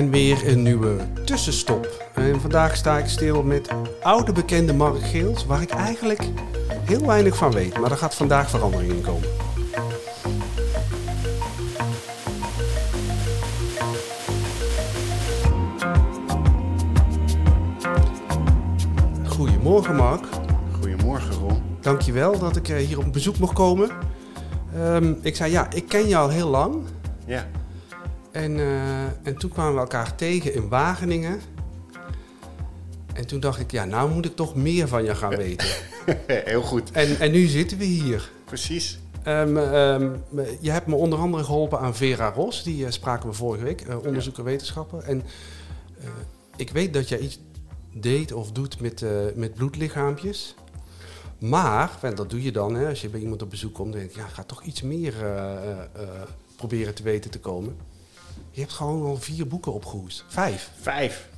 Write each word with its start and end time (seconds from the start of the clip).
En 0.00 0.10
weer 0.10 0.48
een 0.48 0.62
nieuwe 0.62 0.96
tussenstop. 1.24 2.10
En 2.14 2.40
vandaag 2.40 2.76
sta 2.76 2.98
ik 2.98 3.06
stil 3.06 3.42
met 3.42 3.68
oude 4.02 4.32
bekende 4.32 4.72
Mark 4.72 5.02
Geels, 5.02 5.46
waar 5.46 5.62
ik 5.62 5.70
eigenlijk 5.70 6.22
heel 6.84 7.06
weinig 7.06 7.36
van 7.36 7.52
weet. 7.52 7.78
Maar 7.78 7.90
er 7.90 7.96
gaat 7.96 8.14
vandaag 8.14 8.50
verandering 8.50 8.92
in 8.92 9.02
komen. 9.02 9.28
Goedemorgen 19.26 19.96
Mark. 19.96 20.24
Goedemorgen 20.80 21.34
Ron. 21.34 21.62
Dankjewel 21.80 22.38
dat 22.38 22.56
ik 22.56 22.68
eh, 22.68 22.76
hier 22.76 22.98
op 22.98 23.12
bezoek 23.12 23.38
mocht 23.38 23.54
komen. 23.54 23.90
Ehm, 24.74 25.14
ik 25.22 25.36
zei 25.36 25.52
ja, 25.52 25.70
ik 25.72 25.88
ken 25.88 26.08
je 26.08 26.16
al 26.16 26.28
heel 26.28 26.48
lang. 26.48 26.82
Ja, 27.26 27.46
En, 28.32 28.58
eh, 28.58 29.04
en 29.04 29.38
toen 29.38 29.50
kwamen 29.50 29.74
we 29.74 29.80
elkaar 29.80 30.14
tegen 30.14 30.54
in 30.54 30.68
Wageningen. 30.68 31.40
En 33.12 33.26
toen 33.26 33.40
dacht 33.40 33.60
ik, 33.60 33.70
ja, 33.70 33.84
nou 33.84 34.10
moet 34.10 34.24
ik 34.24 34.36
toch 34.36 34.54
meer 34.54 34.88
van 34.88 35.04
je 35.04 35.14
gaan 35.14 35.36
weten. 35.36 35.68
heel 36.26 36.62
goed. 36.62 36.90
En, 36.90 37.18
en 37.18 37.30
nu 37.30 37.46
zitten 37.46 37.78
we 37.78 37.84
hier. 37.84 38.30
Precies. 38.44 38.98
Ehm, 39.22 39.56
ehm, 39.56 40.10
je 40.60 40.70
hebt 40.70 40.86
me 40.86 40.94
onder 40.94 41.18
andere 41.18 41.44
geholpen 41.44 41.78
aan 41.78 41.94
Vera 41.96 42.32
Ros, 42.32 42.62
die 42.62 42.84
eh, 42.84 42.90
spraken 42.90 43.28
we 43.28 43.34
vorige 43.34 43.64
week, 43.64 43.80
eh, 43.80 44.06
onderzoeker 44.06 44.44
wetenschapper. 44.44 45.02
En 45.02 45.22
eh, 45.98 46.08
ik 46.56 46.70
weet 46.70 46.94
dat 46.94 47.08
jij 47.08 47.18
iets 47.18 47.38
deed 47.92 48.32
of 48.32 48.52
doet 48.52 48.80
met, 48.80 49.02
eh, 49.02 49.10
met 49.34 49.54
bloedlichaampjes. 49.54 50.54
Maar, 51.40 51.98
en 52.00 52.14
dat 52.14 52.30
doe 52.30 52.42
je 52.42 52.52
dan 52.52 52.74
hè, 52.74 52.88
als 52.88 53.00
je 53.00 53.08
bij 53.08 53.20
iemand 53.20 53.42
op 53.42 53.50
bezoek 53.50 53.74
komt, 53.74 53.92
denk 53.92 54.10
ik, 54.10 54.16
ja, 54.16 54.26
ga 54.26 54.42
toch 54.44 54.62
iets 54.62 54.82
meer 54.82 55.14
eh, 55.14 55.52
eh, 55.52 55.78
eh, 55.94 56.08
proberen 56.56 56.94
te 56.94 57.02
weten 57.02 57.30
te 57.30 57.40
komen. 57.40 57.76
Je 58.50 58.60
hebt 58.60 58.72
gewoon 58.72 59.02
al 59.02 59.16
vier 59.16 59.46
boeken 59.46 59.72
opgehoest. 59.72 60.24
Vijf. 60.28 60.70
Vijf. 60.80 61.28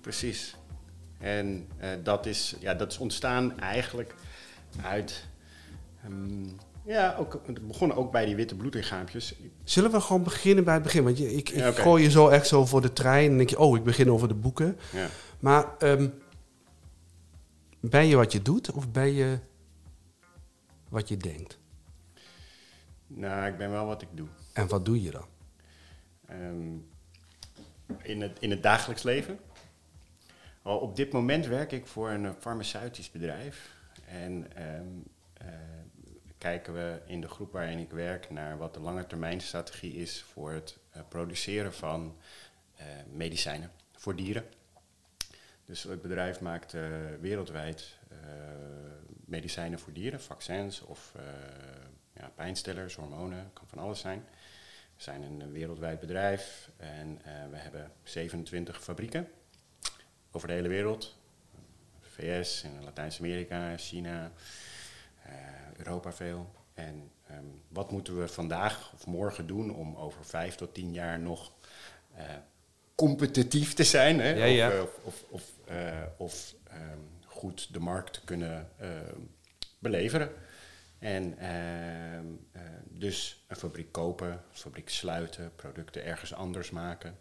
Precies. 0.00 0.56
En 1.18 1.68
eh, 1.76 1.90
dat, 2.02 2.26
is, 2.26 2.56
ja, 2.60 2.74
dat 2.74 2.92
is 2.92 2.98
ontstaan 2.98 3.58
eigenlijk 3.60 4.14
uit... 4.82 5.26
ehm, 6.04 6.48
ja, 6.84 7.16
ook, 7.18 7.40
het 7.46 7.66
begon 7.66 7.92
ook 7.92 8.12
bij 8.12 8.24
die 8.24 8.36
witte 8.36 8.54
bloedlichaampjes. 8.54 9.34
Zullen 9.64 9.90
we 9.90 10.00
gewoon 10.00 10.22
beginnen 10.22 10.64
bij 10.64 10.74
het 10.74 10.82
begin? 10.82 11.04
Want 11.04 11.18
je, 11.18 11.34
ik, 11.34 11.48
ik 11.48 11.76
gooi 11.76 12.02
je 12.02 12.10
zo 12.10 12.28
echt 12.28 12.46
zo 12.46 12.66
voor 12.66 12.80
de 12.80 12.92
trein 12.92 13.30
en 13.30 13.36
denk 13.36 13.50
je, 13.50 13.58
oh, 13.58 13.76
ik 13.76 13.84
begin 13.84 14.10
over 14.10 14.28
de 14.28 14.34
boeken. 14.34 14.78
Ja. 14.92 15.06
Maar 15.40 15.76
ehm, 15.78 16.08
ben 17.80 18.06
je 18.06 18.16
wat 18.16 18.32
je 18.32 18.42
doet 18.42 18.72
of 18.72 18.90
ben 18.90 19.12
je 19.12 19.38
wat 20.88 21.08
je 21.08 21.16
denkt? 21.16 21.58
Nou, 23.06 23.46
ik 23.46 23.56
ben 23.56 23.70
wel 23.70 23.86
wat 23.86 24.02
ik 24.02 24.08
doe. 24.12 24.26
En 24.52 24.68
wat 24.68 24.84
doe 24.84 25.02
je 25.02 25.10
dan? 25.10 25.24
Ehm, 26.26 26.76
in, 28.02 28.20
het, 28.20 28.38
in 28.38 28.50
het 28.50 28.62
dagelijks 28.62 29.02
leven. 29.02 29.38
Al 30.62 30.78
op 30.78 30.96
dit 30.96 31.12
moment 31.12 31.46
werk 31.46 31.72
ik 31.72 31.86
voor 31.86 32.10
een 32.10 32.26
eh, 32.26 32.32
farmaceutisch 32.38 33.10
bedrijf. 33.10 33.74
En 34.06 34.56
ehm, 34.56 34.86
eh, 35.32 35.48
kijken 36.38 36.74
we 36.74 37.00
in 37.06 37.20
de 37.20 37.28
groep 37.28 37.52
waarin 37.52 37.78
ik 37.78 37.90
werk 37.90 38.30
naar 38.30 38.58
wat 38.58 38.74
de 38.74 38.80
lange 38.80 39.06
termijn 39.06 39.40
strategie 39.40 39.94
is 39.94 40.22
voor 40.22 40.52
het 40.52 40.78
eh, 40.90 41.00
produceren 41.08 41.72
van 41.72 42.16
medicijnen 43.12 43.70
voor 43.92 44.16
dieren. 44.16 44.44
Dus 45.64 45.82
het 45.82 46.02
bedrijf 46.02 46.40
maakt 46.40 46.72
wereldwijd 47.20 47.98
medicijnen 49.24 49.78
voor 49.78 49.92
dieren, 49.92 50.20
vaccins 50.20 50.80
of 50.80 51.12
ja, 52.12 52.30
pijnstillers, 52.34 52.94
hormonen, 52.94 53.50
kan 53.52 53.66
van 53.66 53.78
alles 53.78 54.00
zijn. 54.00 54.24
We 54.96 55.02
zijn 55.02 55.22
een 55.22 55.52
wereldwijd 55.52 56.00
bedrijf 56.00 56.70
en 56.76 57.20
eh, 57.24 57.32
we 57.50 57.56
hebben 57.56 57.92
27 58.02 58.82
fabrieken 58.82 59.28
over 60.30 60.48
de 60.48 60.54
hele 60.54 60.68
wereld. 60.68 61.16
VS, 62.00 62.62
in 62.62 62.84
Latijns-Amerika, 62.84 63.76
China, 63.76 64.32
eh, 65.22 65.32
Europa 65.76 66.12
veel. 66.12 66.54
En 66.74 67.10
ehm, 67.26 67.44
wat 67.68 67.90
moeten 67.90 68.20
we 68.20 68.28
vandaag 68.28 68.92
of 68.94 69.06
morgen 69.06 69.46
doen 69.46 69.74
om 69.74 69.96
over 69.96 70.24
vijf 70.24 70.54
tot 70.54 70.74
tien 70.74 70.92
jaar 70.92 71.18
nog 71.18 71.52
eh, 72.14 72.24
competitief 72.94 73.74
te 73.74 73.84
zijn? 73.84 74.20
Hè? 74.20 74.28
Ja, 74.28 74.44
ja. 74.44 74.82
Of, 74.82 74.98
of, 75.02 75.24
of, 75.30 75.52
of 76.16 76.54
ehm, 76.68 76.98
goed 77.24 77.72
de 77.72 77.80
markt 77.80 78.12
te 78.12 78.24
kunnen 78.24 78.70
ehm, 78.78 79.20
beleveren. 79.78 80.30
En 80.98 81.38
ehm, 81.38 82.24
eh, 82.52 82.62
dus 82.88 83.44
een 83.46 83.56
fabriek 83.56 83.92
kopen, 83.92 84.28
een 84.28 84.38
fabriek 84.50 84.88
sluiten, 84.88 85.52
producten 85.56 86.04
ergens 86.04 86.34
anders 86.34 86.70
maken. 86.70 87.18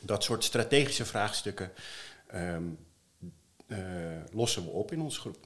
Dat 0.00 0.24
soort 0.24 0.44
strategische 0.44 1.04
vraagstukken 1.04 1.72
ehm, 2.26 2.62
eh, 3.66 3.78
lossen 4.32 4.64
we 4.64 4.70
op 4.70 4.92
in 4.92 5.00
onze 5.00 5.20
groep. 5.20 5.36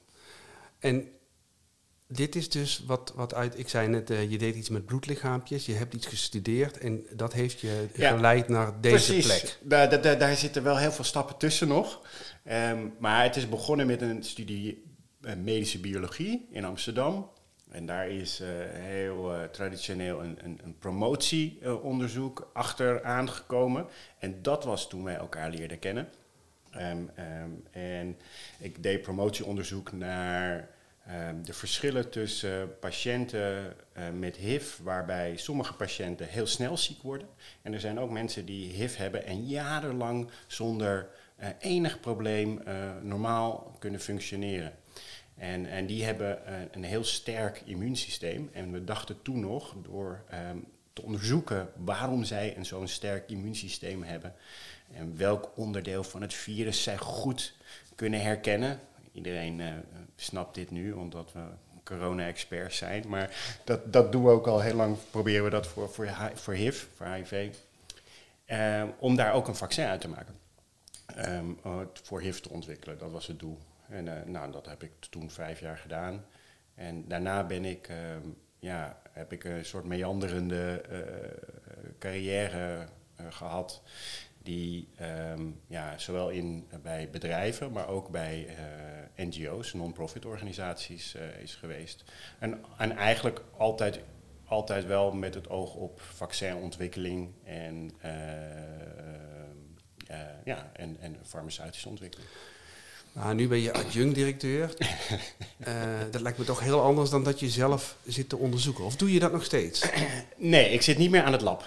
En 0.79 1.09
dit 2.07 2.35
is 2.35 2.49
dus 2.49 2.83
wat, 2.85 3.13
wat 3.15 3.33
uit, 3.33 3.59
ik 3.59 3.69
zei 3.69 3.87
net, 3.87 4.09
eh, 4.09 4.31
je 4.31 4.37
deed 4.37 4.55
iets 4.55 4.69
met 4.69 4.85
bloedlichaampjes, 4.85 5.65
je 5.65 5.73
hebt 5.73 5.93
iets 5.93 6.07
gestudeerd 6.07 6.77
en 6.77 7.05
dat 7.13 7.33
heeft 7.33 7.59
je 7.59 7.87
Ja. 7.93 8.15
geleid 8.15 8.47
naar 8.47 8.81
deze 8.81 8.95
Precies. 9.13 9.25
plek. 9.25 9.57
Daar, 9.61 10.01
daar, 10.01 10.17
daar, 10.17 10.35
zitten 10.35 10.63
wel 10.63 10.77
heel 10.77 10.91
veel 10.91 11.03
stappen 11.03 11.37
tussen 11.37 11.67
nog. 11.67 12.01
Ehm, 12.43 12.87
maar 12.99 13.23
het 13.23 13.35
is 13.35 13.49
begonnen 13.49 13.87
met 13.87 14.01
een 14.01 14.23
studie 14.23 14.85
medische 15.37 15.79
biologie 15.79 16.47
in 16.51 16.65
Amsterdam. 16.65 17.29
En 17.77 17.85
daar 17.85 18.09
is 18.09 18.39
eh, 18.39 18.47
heel 18.71 19.33
eh, 19.33 19.43
traditioneel 19.43 20.23
een, 20.23 20.37
een, 20.43 20.59
een 20.63 20.77
promotieonderzoek 20.77 22.49
achter 22.53 23.03
aangekomen. 23.03 23.85
En 24.19 24.41
dat 24.41 24.63
was 24.63 24.89
toen 24.89 25.03
wij 25.03 25.15
elkaar 25.15 25.49
leerden 25.49 25.79
kennen. 25.79 26.09
Ehm, 26.71 27.03
ehm, 27.15 27.49
en 27.71 28.17
ik 28.59 28.83
deed 28.83 29.01
promotieonderzoek 29.01 29.91
naar 29.91 30.69
ehm, 31.05 31.41
de 31.43 31.53
verschillen 31.53 32.09
tussen 32.09 32.79
patiënten 32.79 33.75
eh, 33.93 34.09
met 34.09 34.35
HIV, 34.35 34.77
waarbij 34.77 35.37
sommige 35.37 35.73
patiënten 35.73 36.27
heel 36.27 36.47
snel 36.47 36.77
ziek 36.77 37.01
worden. 37.01 37.27
En 37.61 37.73
er 37.73 37.79
zijn 37.79 37.99
ook 37.99 38.11
mensen 38.11 38.45
die 38.45 38.71
HIV 38.71 38.97
hebben 38.97 39.25
en 39.25 39.47
jarenlang 39.47 40.29
zonder 40.47 41.09
eh, 41.37 41.49
enig 41.59 41.99
probleem 41.99 42.61
eh, 42.61 42.75
normaal 43.01 43.75
kunnen 43.79 43.99
functioneren. 43.99 44.73
En, 45.37 45.65
en 45.65 45.85
die 45.85 46.03
hebben 46.03 46.45
eh, 46.45 46.53
een 46.71 46.83
heel 46.83 47.03
sterk 47.03 47.61
immuunsysteem. 47.65 48.49
En 48.53 48.71
we 48.71 48.83
dachten 48.83 49.21
toen 49.21 49.39
nog, 49.39 49.75
door 49.83 50.23
ehm, 50.29 50.57
te 50.93 51.01
onderzoeken 51.01 51.69
waarom 51.75 52.23
zij 52.23 52.57
een 52.57 52.65
zo'n 52.65 52.87
sterk 52.87 53.29
immuunsysteem 53.29 54.03
hebben 54.03 54.33
en 54.93 55.17
welk 55.17 55.51
onderdeel 55.55 56.03
van 56.03 56.21
het 56.21 56.33
virus 56.33 56.83
zij 56.83 56.97
goed 56.97 57.53
kunnen 57.95 58.21
herkennen. 58.21 58.79
Iedereen 59.11 59.61
eh, 59.61 59.67
snapt 60.15 60.55
dit 60.55 60.71
nu, 60.71 60.91
omdat 60.91 61.31
we 61.33 61.39
corona-experts 61.83 62.77
zijn. 62.77 63.03
Maar 63.07 63.59
dat, 63.63 63.93
dat 63.93 64.11
doen 64.11 64.23
we 64.23 64.29
ook 64.29 64.47
al 64.47 64.61
heel 64.61 64.75
lang, 64.75 64.97
proberen 65.11 65.43
we 65.43 65.49
dat 65.49 65.67
voor, 65.67 65.89
voor, 65.89 66.05
Hi- 66.05 66.35
voor 66.35 66.53
HIV, 66.53 66.85
voor 66.95 67.05
HIV. 67.05 67.53
eh, 68.45 68.83
om 68.99 69.15
daar 69.15 69.33
ook 69.33 69.47
een 69.47 69.55
vaccin 69.55 69.85
uit 69.85 70.01
te 70.01 70.07
maken. 70.09 70.35
Ehm, 71.15 71.45
voor 72.03 72.21
HIV 72.21 72.39
te 72.39 72.49
ontwikkelen, 72.49 72.97
dat 72.97 73.11
was 73.11 73.27
het 73.27 73.39
doel. 73.39 73.57
En 73.89 74.07
eh, 74.07 74.25
nou, 74.25 74.51
dat 74.51 74.65
heb 74.65 74.83
ik 74.83 74.91
toen 75.09 75.31
vijf 75.31 75.59
jaar 75.59 75.77
gedaan. 75.77 76.25
En 76.75 77.07
daarna 77.07 77.43
ben 77.43 77.65
ik, 77.65 77.87
ehm, 77.87 78.27
ja, 78.59 79.01
heb 79.11 79.31
ik 79.31 79.43
een 79.43 79.65
soort 79.65 79.85
meanderende 79.85 80.81
eh, 80.81 80.99
carrière 81.99 82.87
eh, 83.15 83.25
gehad. 83.29 83.81
Die 84.43 84.87
ehm, 84.95 85.49
ja, 85.67 85.97
zowel 85.97 86.29
in, 86.29 86.67
bij 86.81 87.09
bedrijven, 87.09 87.71
maar 87.71 87.87
ook 87.87 88.09
bij 88.09 88.47
NGO's, 89.15 89.73
non-profit 89.73 90.25
organisaties, 90.25 91.15
is 91.41 91.55
geweest. 91.55 92.03
En, 92.39 92.63
en 92.77 92.91
eigenlijk 92.91 93.41
altijd, 93.57 93.99
altijd 94.45 94.85
wel 94.85 95.11
met 95.11 95.33
het 95.33 95.49
oog 95.49 95.75
op 95.75 96.01
vaccinontwikkeling 96.01 97.33
en, 97.43 97.91
eh, 100.07 100.21
eh, 100.21 100.45
ja, 100.45 100.69
en, 100.73 100.97
en 100.99 101.17
farmaceutische 101.23 101.89
ontwikkeling. 101.89 102.29
Nou, 103.17 103.35
nu 103.35 103.47
ben 103.47 103.61
je 103.61 103.73
adjunct-directeur. 103.73 104.73
Eh, 105.57 105.73
dat 106.11 106.21
lijkt 106.21 106.37
me 106.37 106.43
toch 106.43 106.59
heel 106.59 106.81
anders 106.81 107.09
dan 107.09 107.23
dat 107.23 107.39
je 107.39 107.49
zelf 107.49 107.97
zit 108.05 108.29
te 108.29 108.37
onderzoeken. 108.37 108.83
Of 108.83 108.95
doe 108.95 109.13
je 109.13 109.19
dat 109.19 109.31
nog 109.31 109.43
steeds? 109.43 109.89
Nee, 110.37 110.69
ik 110.69 110.81
zit 110.81 110.97
niet 110.97 111.11
meer 111.11 111.23
aan 111.23 111.31
het 111.31 111.41
lab. 111.41 111.65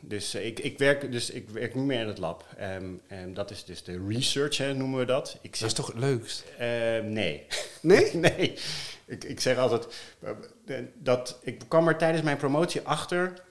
Dus, 0.00 0.34
eh, 0.34 0.46
ik, 0.46 0.58
ik, 0.58 0.78
werk, 0.78 1.12
dus 1.12 1.30
ik 1.30 1.48
werk 1.50 1.74
niet 1.74 1.84
meer 1.84 2.00
aan 2.00 2.06
het 2.06 2.18
lab. 2.18 2.44
En 2.56 3.34
dat 3.34 3.50
is 3.50 3.64
dus 3.64 3.82
de 3.82 4.06
research, 4.08 4.56
hè, 4.56 4.74
noemen 4.74 4.98
we 4.98 5.04
dat. 5.04 5.38
Ik 5.40 5.58
Dat 5.58 5.68
is 5.68 5.74
toch 5.74 5.86
het 5.86 5.98
leukst? 5.98 6.44
Ehm, 6.58 7.12
nee. 7.12 7.46
Nee? 7.80 8.14
nee. 8.36 8.58
Ik, 9.06 9.24
ik 9.24 9.40
zeg 9.40 9.56
altijd 9.56 9.86
eh, 10.66 10.76
dat 10.94 11.38
ik 11.42 11.62
kwam 11.68 11.88
er 11.88 11.96
tijdens 11.96 12.22
mijn 12.22 12.36
promotie 12.36 12.80
achter 12.80 13.42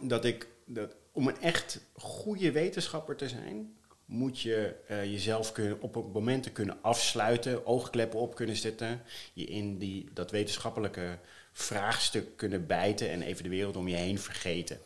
dat 0.00 0.24
ik 0.24 0.46
dat 0.66 0.94
om 1.12 1.28
een 1.28 1.40
echt 1.40 1.80
goede 1.94 2.52
wetenschapper 2.52 3.16
te 3.16 3.28
zijn, 3.28 3.76
moet 4.12 4.40
je 4.40 4.74
eh, 4.86 5.04
jezelf 5.04 5.52
kunnen, 5.52 5.80
op 5.80 6.12
momenten 6.12 6.52
kunnen 6.52 6.78
afsluiten, 6.80 7.66
oogkleppen 7.66 8.20
op 8.20 8.34
kunnen 8.34 8.56
zetten, 8.56 9.02
je 9.32 9.44
in 9.44 9.78
die, 9.78 10.08
dat 10.12 10.30
wetenschappelijke 10.30 11.18
vraagstuk 11.52 12.36
kunnen 12.36 12.66
bijten 12.66 13.10
en 13.10 13.22
even 13.22 13.42
de 13.42 13.48
wereld 13.48 13.76
om 13.76 13.88
je 13.88 13.96
heen 13.96 14.18
vergeten. 14.18 14.78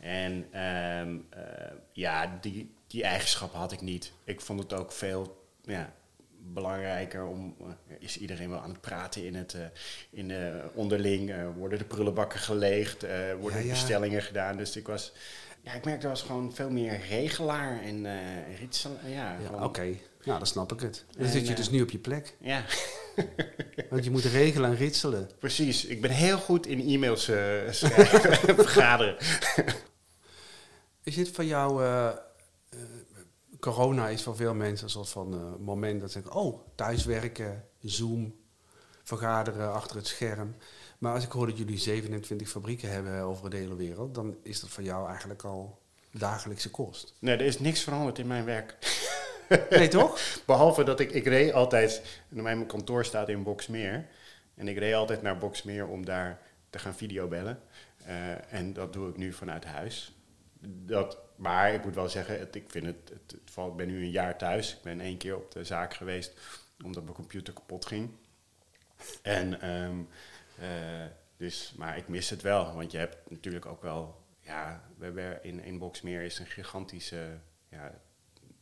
En 0.00 0.46
ehm, 0.50 1.16
eh, 1.30 1.72
ja, 1.92 2.38
die, 2.40 2.70
die 2.86 3.02
eigenschappen 3.02 3.58
had 3.58 3.72
ik 3.72 3.80
niet. 3.80 4.12
Ik 4.24 4.40
vond 4.40 4.60
het 4.60 4.72
ook 4.72 4.92
veel 4.92 5.46
ja, 5.62 5.92
belangrijker 6.38 7.26
om... 7.26 7.56
eh, 7.60 7.94
is 7.98 8.18
iedereen 8.18 8.50
wel 8.50 8.60
aan 8.60 8.70
het 8.70 8.80
praten 8.80 9.24
in 9.24 9.34
het, 9.34 9.56
in, 10.10 10.30
eh, 10.30 10.64
onderling? 10.74 11.52
worden 11.56 11.78
de 11.78 11.84
prullenbakken 11.84 12.40
geleegd? 12.40 13.02
worden 13.40 13.58
Ja, 13.58 13.64
ja. 13.64 13.70
bestellingen 13.70 14.22
gedaan? 14.22 14.56
Dus 14.56 14.76
ik 14.76 14.86
was... 14.86 15.12
Ja, 15.68 15.74
ik 15.74 15.84
merkte, 15.84 16.06
ik 16.06 16.12
was 16.12 16.22
gewoon 16.22 16.54
veel 16.54 16.70
meer 16.70 17.00
regelaar 17.08 17.82
en 17.82 18.06
ritsel. 18.58 18.96
Ja, 19.06 19.38
oké. 19.60 19.96
Nou, 20.24 20.38
dan 20.38 20.46
snap 20.46 20.72
ik 20.72 20.80
het. 20.80 21.04
Dan 21.18 21.28
zit 21.28 21.44
je 21.44 21.50
eh, 21.50 21.56
dus 21.56 21.70
nu 21.70 21.82
op 21.82 21.90
je 21.90 21.98
plek. 21.98 22.36
ja. 22.40 22.64
Want 23.90 24.04
je 24.04 24.10
moet 24.10 24.24
regelen 24.24 24.70
en 24.70 24.76
ritselen. 24.76 25.30
Precies, 25.38 25.84
ik 25.84 26.00
ben 26.00 26.10
heel 26.10 26.38
goed 26.38 26.66
in 26.66 26.80
e-mails 26.80 27.28
eh, 27.28 27.36
schrijven 27.70 28.30
en 28.48 28.54
vergaderen. 28.54 29.16
Is 31.02 31.14
dit 31.14 31.30
voor 31.30 31.44
jou... 31.44 31.82
corona 33.60 34.08
is 34.08 34.22
voor 34.22 34.36
veel 34.36 34.54
mensen 34.54 34.84
een 34.84 34.90
soort 34.90 35.08
van 35.08 35.56
moment 35.60 36.00
dat 36.00 36.12
ze 36.12 36.20
zeggen... 36.20 36.40
Oh, 36.40 36.60
thuiswerken, 36.74 37.64
Zoom, 37.80 38.34
vergaderen 39.02 39.72
achter 39.72 39.96
het 39.96 40.06
scherm. 40.06 40.54
Maar 40.98 41.14
als 41.14 41.24
ik 41.24 41.32
hoor 41.32 41.46
dat 41.46 41.58
jullie 41.58 41.78
27 41.78 42.48
fabrieken 42.48 42.90
hebben 42.90 43.20
over 43.20 43.50
de 43.50 43.56
hele 43.56 43.76
wereld... 43.76 44.14
dan 44.14 44.36
is 44.42 44.60
dat 44.60 44.70
voor 44.70 44.82
jou 44.82 45.08
eigenlijk 45.08 45.42
al 45.42 45.78
dagelijkse 46.10 46.70
kost. 46.70 47.14
Nee, 47.18 47.34
er 47.36 47.44
is 47.44 47.58
niks 47.58 47.80
veranderd 47.82 48.18
in 48.18 48.26
mijn 48.26 48.44
werk. 48.44 48.76
Nee, 49.70 49.88
toch? 49.88 50.20
Behalve 50.46 50.84
dat 50.84 51.00
ik, 51.00 51.10
ik 51.12 51.26
reed 51.26 51.52
altijd, 51.52 52.02
mijn 52.28 52.66
kantoor 52.66 53.04
staat 53.04 53.28
in 53.28 53.42
Boksmeer. 53.42 54.06
En 54.54 54.68
ik 54.68 54.78
reed 54.78 54.94
altijd 54.94 55.22
naar 55.22 55.38
Boksmeer 55.38 55.86
om 55.86 56.04
daar 56.04 56.40
te 56.70 56.78
gaan 56.78 56.94
videobellen. 56.94 57.60
Eh, 58.04 58.52
en 58.52 58.72
dat 58.72 58.92
doe 58.92 59.08
ik 59.08 59.16
nu 59.16 59.32
vanuit 59.32 59.64
huis. 59.64 60.14
Dat, 60.60 61.18
maar 61.36 61.74
ik 61.74 61.84
moet 61.84 61.94
wel 61.94 62.08
zeggen, 62.08 62.38
het, 62.38 62.54
ik 62.54 62.64
vind 62.70 62.86
het, 62.86 63.08
het, 63.08 63.30
het 63.30 63.50
valt- 63.50 63.70
ik 63.70 63.76
ben 63.76 63.86
nu 63.86 64.02
een 64.02 64.10
jaar 64.10 64.38
thuis. 64.38 64.72
Ik 64.72 64.82
ben 64.82 65.00
één 65.00 65.16
keer 65.16 65.36
op 65.36 65.52
de 65.52 65.64
zaak 65.64 65.94
geweest 65.94 66.32
omdat 66.84 67.02
mijn 67.02 67.14
computer 67.14 67.52
kapot 67.52 67.86
ging. 67.86 68.10
En 69.22 69.60
ehm, 69.60 69.90
eh, 69.90 69.96
dus, 71.36 71.72
maar 71.76 71.96
ik 71.96 72.08
mis 72.08 72.30
het 72.30 72.42
wel, 72.42 72.74
want 72.74 72.90
je 72.90 72.98
hebt 72.98 73.30
natuurlijk 73.30 73.66
ook 73.66 73.82
wel, 73.82 74.24
ja, 74.40 74.84
we 74.96 75.04
hebben 75.04 75.44
in, 75.44 75.60
in 75.60 75.78
Boksmeer 75.78 76.22
is 76.22 76.38
een 76.38 76.46
gigantische 76.46 77.38
ja, 77.68 78.00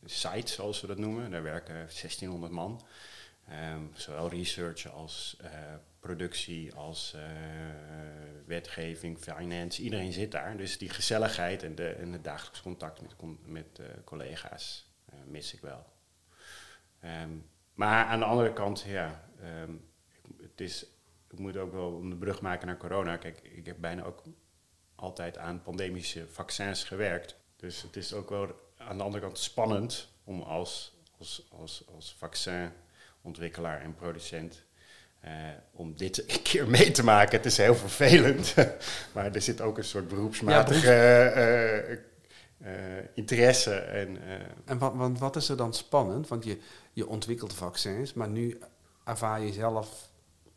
site, 0.05 0.51
zoals 0.51 0.81
we 0.81 0.87
dat 0.87 0.97
noemen. 0.97 1.31
Daar 1.31 1.43
werken 1.43 1.75
1600 1.75 2.51
man. 2.51 2.81
Ehm, 3.47 3.81
zowel 3.93 4.29
research 4.29 4.91
als 4.91 5.37
eh, 5.41 5.49
productie, 5.99 6.73
als 6.73 7.13
eh, 7.13 7.21
wetgeving, 8.45 9.17
finance. 9.17 9.81
Iedereen 9.81 10.13
zit 10.13 10.31
daar. 10.31 10.57
Dus 10.57 10.77
die 10.77 10.89
gezelligheid 10.89 11.63
en, 11.63 11.75
de, 11.75 11.89
en 11.89 12.11
het 12.11 12.23
dagelijks 12.23 12.61
contact 12.61 13.01
met, 13.01 13.15
met 13.45 13.79
eh, 13.79 13.85
collega's 14.03 14.91
eh, 15.05 15.15
mis 15.25 15.53
ik 15.53 15.61
wel. 15.61 15.85
Ehm, 16.99 17.29
maar 17.73 18.05
aan 18.05 18.19
de 18.19 18.25
andere 18.25 18.53
kant, 18.53 18.81
ja, 18.81 19.29
ehm, 19.41 19.71
het 20.41 20.61
is, 20.61 20.85
ik 21.29 21.39
moet 21.39 21.57
ook 21.57 21.71
wel 21.71 21.99
een 22.01 22.17
brug 22.17 22.41
maken 22.41 22.67
naar 22.67 22.77
corona. 22.77 23.17
Kijk, 23.17 23.39
ik 23.43 23.65
heb 23.65 23.77
bijna 23.79 24.03
ook 24.03 24.23
altijd 24.95 25.37
aan 25.37 25.61
pandemische 25.61 26.27
vaccins 26.27 26.83
gewerkt. 26.83 27.35
Dus 27.55 27.81
het 27.81 27.95
is 27.95 28.13
ook 28.13 28.29
wel 28.29 28.47
aan 28.77 28.97
de 28.97 29.03
andere 29.03 29.23
kant 29.23 29.37
spannend 29.37 30.09
om 30.23 30.41
als, 30.41 30.97
als, 31.17 31.47
als, 31.59 31.83
als 31.95 32.15
vaccinontwikkelaar 32.17 33.81
en 33.81 33.95
producent 33.95 34.65
eh, 35.19 35.31
om 35.71 35.95
dit 35.95 36.31
een 36.31 36.41
keer 36.41 36.67
mee 36.67 36.91
te 36.91 37.03
maken. 37.03 37.37
Het 37.37 37.45
is 37.45 37.57
heel 37.57 37.75
vervelend, 37.75 38.53
maar 39.13 39.35
er 39.35 39.41
zit 39.41 39.61
ook 39.61 39.77
een 39.77 39.83
soort 39.83 40.07
beroepsmatige 40.07 40.91
eh, 40.91 41.91
eh, 41.91 43.05
interesse. 43.13 43.73
En, 43.73 44.17
En 44.65 44.77
wat, 44.77 44.93
want 44.95 45.19
wat 45.19 45.35
is 45.35 45.49
er 45.49 45.57
dan 45.57 45.73
spannend? 45.73 46.27
Want 46.27 46.43
je, 46.43 46.57
je 46.93 47.07
ontwikkelt 47.07 47.53
vaccins, 47.53 48.13
maar 48.13 48.29
nu 48.29 48.59
ervaar 49.03 49.41
je 49.41 49.53
zelf 49.53 50.09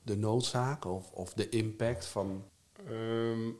de 0.03 0.17
noodzaak 0.17 0.85
of, 0.85 1.11
of 1.11 1.33
de 1.33 1.49
impact 1.49 2.07
van... 2.07 2.51
Ehm, 2.87 3.51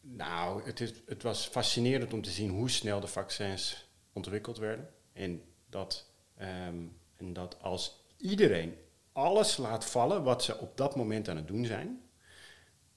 nou, 0.00 0.62
het, 0.64 0.80
is, 0.80 0.92
het 1.06 1.22
was 1.22 1.46
fascinerend 1.46 2.12
om 2.12 2.22
te 2.22 2.30
zien 2.30 2.50
hoe 2.50 2.70
snel 2.70 3.00
de 3.00 3.06
vaccins 3.06 3.88
ontwikkeld 4.12 4.58
werden. 4.58 4.88
En 5.12 5.42
dat, 5.68 6.10
ehm, 6.36 6.82
en 7.16 7.32
dat 7.32 7.62
als 7.62 8.04
iedereen 8.16 8.74
alles 9.12 9.56
laat 9.56 9.84
vallen 9.84 10.22
wat 10.22 10.42
ze 10.42 10.58
op 10.58 10.76
dat 10.76 10.96
moment 10.96 11.28
aan 11.28 11.36
het 11.36 11.48
doen 11.48 11.64
zijn. 11.64 12.02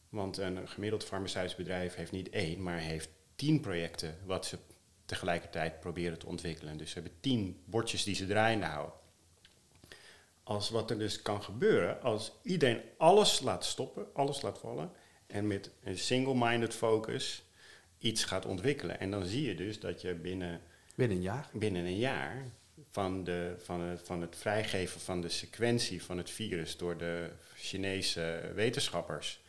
Want 0.09 0.37
een 0.37 0.67
gemiddeld 0.67 1.03
farmaceutisch 1.03 1.55
bedrijf 1.55 1.95
heeft 1.95 2.11
niet 2.11 2.29
één, 2.29 2.63
maar 2.63 2.77
heeft 2.77 3.09
tien 3.35 3.59
projecten 3.59 4.17
wat 4.25 4.45
ze 4.45 4.57
tegelijkertijd 5.05 5.79
proberen 5.79 6.19
te 6.19 6.25
ontwikkelen. 6.25 6.77
Dus 6.77 6.89
ze 6.89 6.99
hebben 6.99 7.19
tien 7.19 7.61
bordjes 7.65 8.03
die 8.03 8.15
ze 8.15 8.27
draaiende 8.27 8.65
houden. 8.65 8.95
Als 10.47 10.69
wat 10.69 10.89
er 10.89 10.99
dus 10.99 11.21
kan 11.21 11.43
gebeuren, 11.43 12.01
als 12.01 12.31
iedereen 12.41 12.81
alles 12.97 13.39
laat 13.39 13.65
stoppen, 13.65 14.05
alles 14.13 14.41
laat 14.41 14.59
vallen, 14.59 14.91
en 15.27 15.47
met 15.47 15.71
een 15.83 15.97
single-minded 15.97 16.73
focus 16.73 17.43
iets 17.97 18.23
gaat 18.23 18.45
ontwikkelen. 18.45 18.99
En 18.99 19.11
dan 19.11 19.25
zie 19.25 19.47
je 19.47 19.55
dus 19.55 19.79
dat 19.79 20.01
je 20.01 20.13
binnen, 20.13 20.61
Binnen 20.95 21.17
een 21.17 21.23
jaar. 21.23 21.49
binnen 21.51 21.85
een 21.85 21.97
jaar 21.97 22.45
van, 22.91 23.23
de, 23.23 23.55
van, 23.57 23.81
het, 23.81 24.01
van 24.03 24.21
het 24.21 24.35
vrijgeven 24.35 25.01
van 25.01 25.21
de 25.21 25.29
sequentie 25.29 26.03
van 26.03 26.17
het 26.17 26.29
virus 26.29 26.77
door 26.77 26.97
de 26.97 27.29
Chinese 27.55 28.51
wetenschappers 28.55 29.41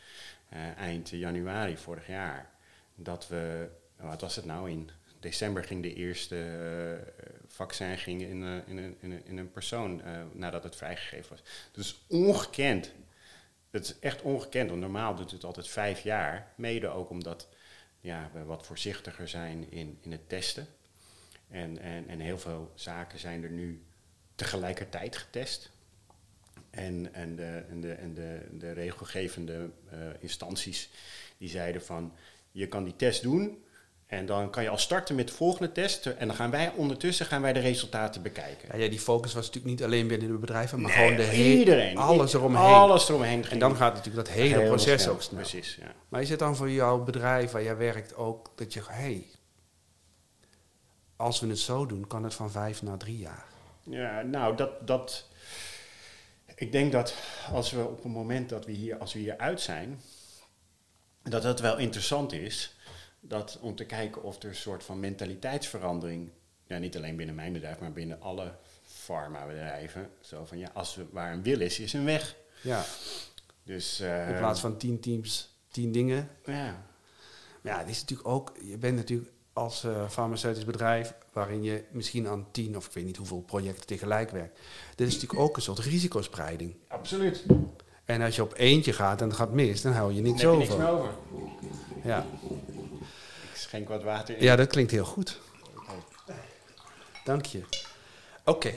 eh, 0.49 0.77
eind 0.77 1.09
januari 1.09 1.77
vorig 1.77 2.07
jaar, 2.07 2.51
dat 2.95 3.29
we, 3.29 3.69
wat 3.97 4.21
was 4.21 4.37
het 4.37 4.45
nou 4.45 4.71
in 4.71 4.91
december 5.21 5.65
ging 5.65 5.83
de 5.83 5.95
eerste 5.95 6.37
eh, 6.37 7.25
vaccin 7.59 7.99
ging 7.99 8.23
in, 8.23 8.43
eh, 8.43 8.69
in, 8.69 8.77
een, 8.77 8.97
in, 9.01 9.25
in 9.25 9.39
een 9.39 9.51
persoon 9.51 10.03
eh, 10.03 10.23
nadat 10.33 10.63
het 10.63 10.77
vrijgegeven 10.77 11.31
was. 11.31 11.43
Dus 11.73 12.05
ongekend. 12.07 12.93
Het 13.71 13.85
is 13.85 13.99
echt 13.99 14.23
ongekend, 14.23 14.69
want 14.69 14.81
normaal 14.81 15.15
doet 15.15 15.31
het 15.31 15.45
altijd 15.45 15.69
vijf 15.69 16.03
jaar. 16.03 16.53
Mede 16.57 16.89
ook 16.89 17.11
omdat 17.11 17.49
ja, 18.01 18.31
we 18.33 18.45
wat 18.45 18.67
voorzichtiger 18.67 19.29
zijn 19.29 19.71
in, 19.71 19.99
in 20.01 20.13
het 20.13 20.29
testen. 20.29 20.67
En, 21.49 21.79
en, 21.79 22.09
en 22.09 22.21
heel 22.21 22.39
veel 22.39 22.73
zaken 22.75 23.19
zijn 23.19 23.43
er 23.43 23.51
nu 23.51 23.83
tegelijkertijd 24.35 25.17
getest. 25.17 25.71
En, 26.71 27.15
en, 27.15 27.37
de, 27.37 27.65
en, 27.71 27.81
de, 27.81 27.93
en 27.93 28.15
de, 28.15 28.49
de 28.53 28.73
regelgevende 28.73 29.71
eh, 29.91 29.99
instanties 30.19 30.91
die 31.39 31.49
zeiden 31.49 31.83
van 31.83 32.13
je 32.51 32.69
kan 32.69 32.85
die 32.85 32.97
test 32.97 33.23
doen 33.23 33.65
en 34.09 34.27
dan 34.27 34.51
kan 34.51 34.63
je 34.63 34.69
al 34.69 34.79
starten 34.79 35.15
met 35.15 35.29
de 35.29 35.35
volgende 35.35 35.73
test 35.73 36.07
en 36.07 36.27
dan 36.27 36.37
gaan 36.37 36.51
wij 36.51 36.73
ondertussen 36.77 37.27
gaan 37.27 37.43
wij 37.43 37.53
de 37.53 37.61
resultaten 37.61 38.23
bekijken. 38.23 38.69
Ja, 38.73 38.85
ja, 38.85 38.91
die 38.91 39.01
focus 39.01 39.35
was 39.35 39.47
natuurlijk 39.47 39.75
niet 39.75 39.85
alleen 39.85 40.07
binnen 40.07 40.29
de 40.29 40.39
bedrijven, 40.39 40.81
maar 40.81 40.91
Nee, 40.91 40.99
gewoon 41.01 41.17
de 41.17 41.23
hele... 41.23 41.59
iedereen. 41.59 41.97
Alles 41.97 42.33
eromheen. 42.35 42.65
Alles 42.65 43.09
eromheen. 43.09 43.45
En 43.49 43.59
dan 43.59 43.77
gaat 43.77 43.95
natuurlijk 43.95 44.27
dat 44.27 44.35
hele 44.35 44.59
Heel 44.59 44.67
proces 44.67 45.03
snel. 45.03 45.15
ook 45.15 45.23
snel. 45.23 45.41
Precies, 45.41 45.77
ja. 45.81 45.93
Maar 46.09 46.23
is 46.23 46.31
het 46.31 46.39
dan 46.39 46.57
voor 46.57 46.71
jouw 46.71 47.05
bedrijf 47.05 47.51
waar 47.51 47.63
jij 47.63 47.77
werkt 47.77 48.17
ook 48.17 48.53
dat 48.55 48.73
je... 48.73 48.81
hey, 48.87 49.27
als 51.17 51.41
we 51.41 51.47
het 51.49 51.59
zo 51.59 51.87
doen, 51.87 52.07
kan 52.07 52.25
het 52.25 52.35
van 52.35 52.51
vijf 52.51 52.83
naar 52.83 52.99
drie 52.99 53.19
jaar. 53.19 53.45
Ja, 53.83 54.23
nou, 54.23 54.57
dat, 54.57 54.87
dat. 54.87 55.27
Ik 56.55 56.73
denk 56.73 56.93
dat 56.93 57.15
als 57.53 57.71
we 57.71 57.81
op 57.85 58.03
het 58.03 58.13
moment 58.13 58.49
dat 58.49 58.65
we 58.67 58.73
hier, 58.73 58.99
als 58.99 59.13
we 59.13 59.19
hier 59.19 59.39
uit 59.39 59.61
zijn, 59.61 60.01
dat 61.23 61.43
het 61.43 61.61
wel 61.61 61.79
interessant 61.79 62.33
is 62.33 62.77
dat, 63.21 63.59
om 63.61 63.75
te 63.77 63.85
kijken 63.85 64.23
of 64.23 64.43
er 64.43 64.49
een 64.49 64.55
soort 64.55 64.85
van 64.85 65.01
mentaliteitsverandering, 65.01 66.31
ja, 66.67 66.79
niet 66.79 66.97
alleen 66.97 67.17
binnen 67.17 67.35
mijn 67.35 67.53
bedrijf, 67.53 67.79
maar 67.79 67.93
binnen 67.93 68.21
alle 68.21 68.53
farmabedrijven, 68.87 70.11
zo 70.21 70.45
van 70.45 70.59
ja, 70.59 70.71
als 70.75 70.95
we, 70.95 71.07
waar 71.11 71.33
een 71.33 71.43
wil 71.43 71.61
is, 71.61 71.79
is 71.79 71.93
een 71.93 72.05
weg. 72.05 72.37
Ja, 72.63 72.85
Dus, 73.63 74.01
in 74.01 74.35
plaats 74.39 74.61
van 74.61 74.77
tien 74.77 75.01
teams, 75.01 75.57
tien 75.71 75.93
dingen. 75.93 76.29
Ja, 76.45 76.87
Ja, 77.63 77.79
het 77.79 77.89
is 77.89 78.01
natuurlijk 78.01 78.29
ook... 78.29 78.53
Je 78.63 78.79
bent 78.79 78.97
natuurlijk 78.97 79.31
als 79.53 79.85
eh, 79.85 80.09
farmaceutisch 80.09 80.65
bedrijf... 80.65 81.15
waarin 81.33 81.63
je 81.63 81.85
misschien 81.91 82.29
aan 82.29 82.47
tien 82.51 82.77
of 82.77 82.87
ik 82.87 82.93
weet 82.93 83.05
niet 83.05 83.17
hoeveel 83.17 83.41
projecten 83.41 83.87
tegelijk 83.87 84.31
werkt. 84.31 84.59
Dit 84.95 85.09
is 85.09 85.15
natuurlijk 85.15 85.41
ook 85.41 85.57
een 85.57 85.63
soort 85.63 85.79
risicospreiding. 85.79 86.75
absoluut. 86.89 87.45
En 88.05 88.21
als 88.23 88.37
je 88.37 88.43
op 88.43 88.55
eentje 88.57 88.93
gaat 88.93 89.21
en 89.21 89.29
het 89.29 89.37
gaat 89.37 89.53
mis, 89.53 89.83
dan 89.83 89.93
hou 89.93 90.13
je 90.13 90.21
niks 90.21 90.43
Dan 90.43 90.61
heb 90.61 90.69
je 90.69 90.75
over. 90.75 90.85
niks 90.85 90.91
meer 90.91 91.01
over. 91.01 91.11
Ja. 92.05 92.27
Schenk 93.69 93.89
wat 93.89 94.03
water 94.03 94.37
in. 94.37 94.43
ja, 94.43 94.57
dat 94.57 94.69
klinkt 94.69 94.91
heel 94.91 95.05
goed. 95.05 95.41
Dank 97.25 97.45
je. 97.47 97.63
Oké. 98.45 98.73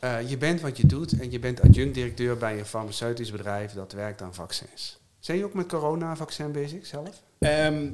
Eh, 0.00 0.30
je 0.30 0.36
bent 0.36 0.60
wat 0.60 0.76
je 0.76 0.86
doet 0.86 1.20
en 1.20 1.30
je 1.30 1.38
bent 1.38 1.60
adjunct-directeur 1.60 2.36
bij 2.36 2.58
een 2.58 2.66
farmaceutisch 2.66 3.30
bedrijf 3.30 3.72
dat 3.72 3.92
werkt 3.92 4.22
aan 4.22 4.34
vaccins. 4.34 4.98
Zijn 5.18 5.38
je 5.38 5.44
ook 5.44 5.54
met 5.54 5.66
corona-vaccin 5.68 6.52
bezig 6.52 6.86
zelf? 6.86 7.22
Ehm, 7.38 7.90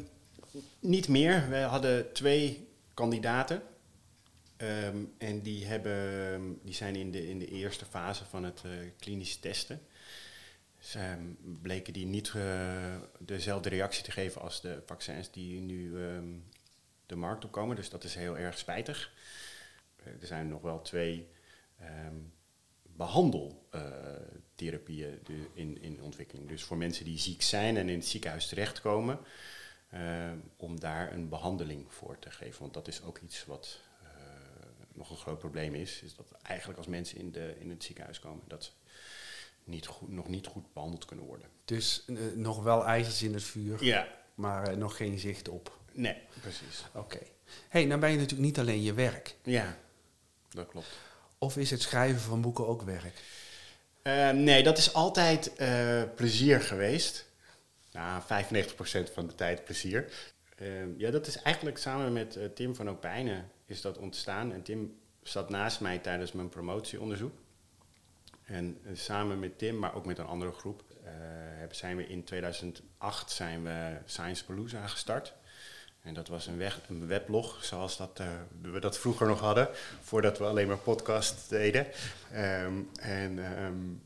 niet 0.81 1.09
meer. 1.09 1.49
We 1.49 1.57
hadden 1.57 2.13
twee 2.13 2.69
kandidaten. 2.95 3.63
Ehm, 4.57 4.97
en 5.19 5.41
die, 5.41 5.67
hebben, 5.67 6.59
die 6.63 6.75
zijn 6.75 6.97
in 6.97 7.11
de, 7.11 7.29
in 7.29 7.39
de 7.39 7.49
eerste 7.49 7.85
fase 7.85 8.25
van 8.25 8.45
het 8.45 8.61
eh 8.65 8.71
klinisch 8.99 9.37
testen. 9.37 9.81
Ze 10.83 11.35
bleken 11.63 11.93
die 11.93 12.07
niet 12.07 12.33
eh, 12.35 12.97
dezelfde 13.19 13.69
reactie 13.69 14.05
te 14.05 14.11
geven 14.11 14.41
als 14.41 14.61
de 14.61 14.83
vaccins 14.87 15.31
die 15.31 15.61
nu 15.61 16.05
ehm, 16.05 16.35
de 17.07 17.17
markt 17.17 17.45
op 17.45 17.53
komen. 17.53 17.77
Dus 17.77 17.91
dat 17.91 18.05
is 18.05 18.15
heel 18.15 18.39
erg 18.39 18.59
spijtig. 18.59 19.13
er 20.05 20.27
zijn 20.27 20.49
nog 20.49 20.61
wel 20.61 20.83
twee 20.83 21.29
um, 21.81 22.33
behandeltherapieën 22.83 25.21
in, 25.55 25.83
in 25.83 26.03
ontwikkeling. 26.03 26.49
Dus 26.49 26.63
voor 26.63 26.77
mensen 26.77 27.05
die 27.05 27.19
ziek 27.19 27.43
zijn 27.43 27.77
en 27.77 27.89
in 27.89 27.99
het 27.99 28.09
ziekenhuis 28.09 28.49
terechtkomen, 28.49 29.19
om 30.57 30.81
daar 30.81 31.13
een 31.13 31.29
behandeling 31.29 31.93
voor 31.93 32.19
te 32.19 32.31
geven. 32.31 32.61
Want 32.61 32.75
dat 32.75 32.89
is 32.89 33.03
ook 33.03 33.19
iets 33.19 33.45
wat 33.45 33.81
nog 34.93 35.11
een 35.11 35.17
groot 35.17 35.39
probleem 35.39 35.75
is, 35.75 36.03
is 36.03 36.15
dat 36.15 36.33
eigenlijk 36.43 36.79
als 36.79 36.89
mensen 36.89 37.19
in, 37.19 37.33
de, 37.33 37.57
in 37.59 37.71
het 37.71 37.85
ziekenhuis 37.85 38.19
komen, 38.19 38.45
dat 38.49 38.73
niet 39.65 39.87
goed, 39.87 40.09
nog 40.09 40.29
niet 40.29 40.47
goed 40.47 40.73
behandeld 40.73 41.05
kunnen 41.05 41.25
worden. 41.25 41.49
Dus 41.65 42.05
uh, 42.07 42.19
nog 42.35 42.63
wel 42.63 42.87
ijzers 42.87 43.23
in 43.23 43.35
het 43.35 43.43
vuur, 43.43 43.85
ja. 43.85 44.09
maar 44.35 44.71
uh, 44.71 44.77
nog 44.77 44.97
geen 44.97 45.19
zicht 45.19 45.49
op. 45.49 45.79
Nee, 45.93 46.17
precies. 46.41 46.85
Oké. 46.95 47.19
hey, 47.69 47.85
nou 47.85 48.01
ben 48.01 48.11
je 48.11 48.17
natuurlijk 48.17 48.43
niet 48.43 48.59
alleen 48.59 48.83
je 48.83 48.95
werk. 48.95 49.37
Ja, 49.43 49.77
dat 50.49 50.67
klopt. 50.69 50.87
Of 51.39 51.57
is 51.57 51.71
het 51.71 51.83
schrijven 51.83 52.21
van 52.21 52.41
boeken 52.41 52.67
ook 52.67 52.83
werk? 52.83 53.21
Uh, 54.03 54.31
nee, 54.31 54.63
dat 54.63 54.79
is 54.79 54.95
altijd 54.95 55.53
plezier 56.15 56.61
geweest. 56.61 57.31
Nou, 57.93 58.23
95% 58.23 58.25
van 59.13 59.27
de 59.27 59.35
tijd 59.35 59.65
plezier. 59.65 60.13
Ehm, 60.57 60.89
ja, 60.97 61.11
dat 61.11 61.27
is 61.27 61.43
eigenlijk 61.43 61.79
samen 61.79 62.13
met 62.13 62.39
Tim 62.55 62.75
van 62.75 62.91
Opijnen 62.91 63.51
is 63.67 63.81
dat 63.81 63.99
ontstaan. 63.99 64.53
En 64.53 64.63
Tim 64.63 64.97
zat 65.23 65.51
naast 65.51 65.81
mij 65.81 65.99
tijdens 65.99 66.33
mijn 66.33 66.49
promotieonderzoek. 66.49 67.33
En 68.45 68.79
eh, 68.85 68.91
samen 68.95 69.39
met 69.39 69.59
Tim, 69.59 69.79
maar 69.79 69.95
ook 69.95 70.07
met 70.07 70.19
een 70.19 70.27
andere 70.27 70.53
groep, 70.53 70.83
uh, 71.05 71.11
zijn 71.71 71.97
we 71.97 72.07
in 72.07 72.25
2008 72.25 73.31
zijn 73.31 73.63
we 73.63 73.97
Science 74.05 74.45
Palooza 74.45 74.87
gestart. 74.87 75.33
En 76.03 76.15
dat 76.15 76.29
was 76.29 76.47
een, 76.47 76.63
een 76.89 77.07
weblog, 77.07 77.65
zoals 77.65 77.97
dat, 77.97 78.21
uh, 78.21 78.27
we 78.73 78.81
dat 78.81 78.99
vroeger 78.99 79.27
nog 79.27 79.41
hadden, 79.41 79.69
voordat 80.01 80.39
we 80.39 80.45
alleen 80.45 80.67
maar 80.67 80.79
podcast 80.79 81.49
deden. 81.49 81.87
Um, 82.35 82.91
en 83.01 83.39
um, 83.63 84.03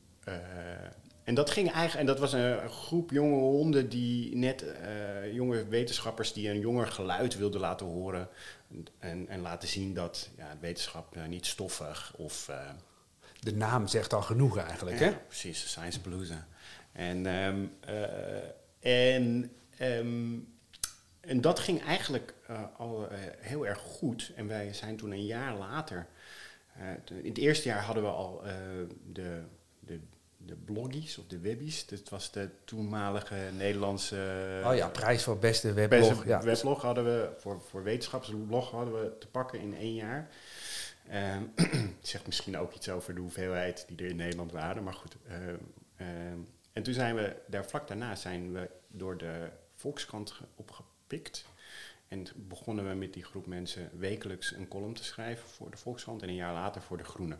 en 1.24 1.34
dat 1.34 1.50
ging 1.50 1.72
eigenlijk, 1.72 2.00
en 2.00 2.06
dat 2.06 2.18
was 2.18 2.32
een, 2.32 2.70
groep 2.70 3.10
jonge 3.10 3.40
honden 3.40 3.88
die 3.88 4.36
net, 4.36 4.64
jonge 5.32 5.68
wetenschappers 5.68 6.32
die 6.32 6.50
een 6.50 6.60
jonger 6.60 6.86
geluid 6.86 7.36
wilden 7.36 7.60
laten 7.60 7.86
horen. 7.86 8.28
En, 8.98 9.28
en 9.28 9.40
laten 9.40 9.68
zien 9.68 9.94
dat 9.94 10.30
ja, 10.36 10.56
wetenschap 10.60 11.16
niet 11.28 11.46
stoffig 11.46 12.14
of. 12.16 12.50
De 13.40 13.54
naam 13.54 13.86
zegt 13.86 14.12
al 14.12 14.22
genoeg 14.22 14.58
eigenlijk, 14.58 14.98
hè? 14.98 15.12
Precies, 15.12 15.68
Science 15.68 16.00
Palooza. 16.00 16.46
En, 16.92 17.26
um, 17.26 17.72
en, 18.80 19.52
um, 19.80 20.54
en 21.20 21.40
dat 21.40 21.58
ging 21.58 21.82
eigenlijk 21.82 22.34
al 22.76 23.08
heel 23.38 23.66
erg 23.66 23.78
goed. 23.78 24.32
En 24.36 24.46
wij 24.46 24.72
zijn 24.72 24.96
toen 24.96 25.10
een 25.10 25.26
jaar 25.26 25.56
later. 25.56 26.06
in 27.08 27.28
het 27.28 27.38
eerste 27.38 27.68
jaar 27.68 27.82
hadden 27.82 28.02
we 28.02 28.08
al 28.08 28.42
de, 29.12 29.42
de 29.80 30.00
de 30.46 30.54
bloggies 30.54 31.18
of 31.18 31.26
de 31.26 31.38
webbies. 31.38 31.86
Dat 31.86 32.08
was 32.08 32.32
de 32.32 32.48
toenmalige 32.64 33.36
Nederlandse... 33.56 34.16
Oh 34.64 34.74
ja, 34.74 34.88
prijs 34.88 35.22
voor 35.22 35.38
beste 35.38 35.72
weblog. 35.72 36.08
Beste 36.08 36.28
ja. 36.28 36.42
weblog 36.42 36.82
hadden 36.82 37.04
we, 37.04 37.30
voor, 37.38 37.60
voor 37.68 37.82
wetenschapsblog 37.82 38.70
hadden 38.70 39.00
we 39.00 39.18
te 39.18 39.26
pakken 39.26 39.60
in 39.60 39.76
één 39.76 39.94
jaar. 39.94 40.28
Um, 41.14 41.52
zegt 42.00 42.26
misschien 42.26 42.58
ook 42.58 42.74
iets 42.74 42.88
over 42.88 43.14
de 43.14 43.20
hoeveelheid 43.20 43.84
die 43.88 43.96
er 43.96 44.10
in 44.10 44.16
Nederland 44.16 44.52
waren, 44.52 44.82
maar 44.82 44.94
goed. 44.94 45.16
Uh, 45.28 45.36
en 46.72 46.82
toen 46.82 46.94
zijn 46.94 47.14
we, 47.14 47.36
daar 47.46 47.64
vlak 47.64 47.88
daarna 47.88 48.14
zijn 48.14 48.52
we 48.52 48.70
door 48.88 49.18
de 49.18 49.48
Volkskrant 49.74 50.40
opgepikt. 50.54 51.44
En 52.08 52.26
begonnen 52.34 52.88
we 52.88 52.94
met 52.94 53.12
die 53.12 53.24
groep 53.24 53.46
mensen 53.46 53.90
wekelijks 53.98 54.52
een 54.52 54.68
column 54.68 54.94
te 54.94 55.04
schrijven 55.04 55.48
voor 55.48 55.70
de 55.70 55.76
Volkskrant 55.76 56.22
en 56.22 56.28
een 56.28 56.34
jaar 56.34 56.52
later 56.52 56.82
voor 56.82 56.96
de 56.96 57.04
Groene. 57.04 57.36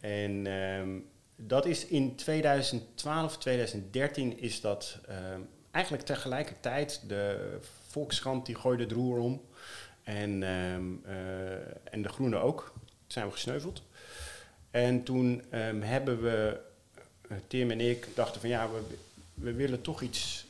En 0.00 0.46
um, 0.46 1.08
dat 1.36 1.66
is 1.66 1.86
in 1.86 2.16
2012, 2.16 3.38
2013 3.38 4.38
is 4.38 4.60
dat 4.60 4.98
ehm, 5.06 5.40
eigenlijk 5.70 6.04
tegelijkertijd 6.04 7.08
de 7.08 7.58
Volkskrant 7.88 8.46
die 8.46 8.54
gooide 8.54 8.82
het 8.82 8.92
roer 8.92 9.18
om. 9.18 9.40
En, 10.06 10.42
ehm, 10.42 10.84
eh, 11.04 11.92
en 11.92 12.02
de 12.02 12.08
Groene 12.08 12.36
ook. 12.36 12.72
Toen 12.74 12.90
zijn 13.06 13.26
we 13.26 13.32
gesneuveld. 13.32 13.82
En 14.70 15.02
toen 15.02 15.44
um, 15.52 15.82
hebben 15.82 16.22
we, 16.22 16.60
uh, 17.30 17.36
Tim 17.46 17.70
en 17.70 17.80
ik, 17.80 18.08
dachten 18.14 18.40
van 18.40 18.50
ja, 18.50 18.70
we, 18.70 18.96
we 19.34 19.52
willen 19.52 19.80
toch 19.80 20.02
iets, 20.02 20.46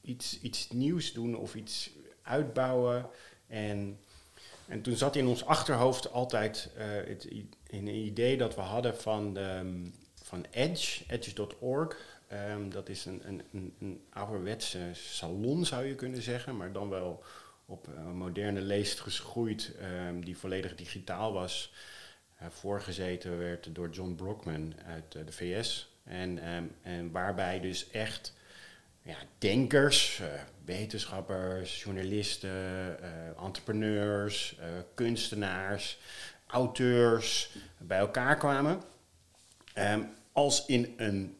iets, 0.00 0.40
iets 0.40 0.70
nieuws 0.70 1.12
doen 1.12 1.36
of 1.36 1.54
iets 1.54 1.90
uitbouwen. 2.22 3.06
En, 3.46 3.98
en 4.66 4.82
toen 4.82 4.96
zat 4.96 5.16
in 5.16 5.26
ons 5.26 5.44
achterhoofd 5.44 6.12
altijd 6.12 6.70
uh, 6.78 6.84
het, 6.84 7.28
een 7.66 7.88
idee 7.88 8.36
dat 8.36 8.54
we 8.54 8.60
hadden 8.60 8.96
van 8.96 9.34
de, 9.34 9.82
van 10.22 10.46
Edge, 10.50 11.04
edge.org. 11.06 12.18
Dat 12.68 12.88
is 12.88 13.04
een, 13.04 13.22
een, 13.24 13.42
een, 13.52 13.74
een, 13.80 14.00
ouderwetse 14.12 14.78
salon, 14.92 15.64
zou 15.64 15.84
je 15.84 15.94
kunnen 15.94 16.22
zeggen, 16.22 16.56
maar 16.56 16.72
dan 16.72 16.88
wel 16.88 17.22
op 17.70 17.86
een 17.86 18.16
moderne 18.16 18.60
leest 18.60 19.00
geschoeid, 19.00 19.72
um, 20.08 20.24
die 20.24 20.38
volledig 20.38 20.74
digitaal 20.74 21.32
was. 21.32 21.72
Uh, 22.42 22.48
voorgezeten 22.48 23.38
werd 23.38 23.74
door 23.74 23.90
John 23.90 24.14
Brockman 24.14 24.74
uit 24.86 25.14
uh, 25.14 25.26
de 25.26 25.32
VS. 25.32 25.94
En, 26.04 26.54
um, 26.54 26.74
en 26.82 27.10
waarbij 27.10 27.60
dus 27.60 27.90
echt 27.90 28.34
ja, 29.02 29.16
denkers, 29.38 30.22
wetenschappers, 30.64 31.82
journalisten, 31.82 32.50
entrepreneurs, 33.38 34.58
kunstenaars, 34.94 35.98
auteurs 36.46 37.56
bij 37.78 37.98
elkaar 37.98 38.36
kwamen. 38.36 38.82
Um, 39.74 40.08
als 40.32 40.66
in 40.66 40.94
een 40.96 41.38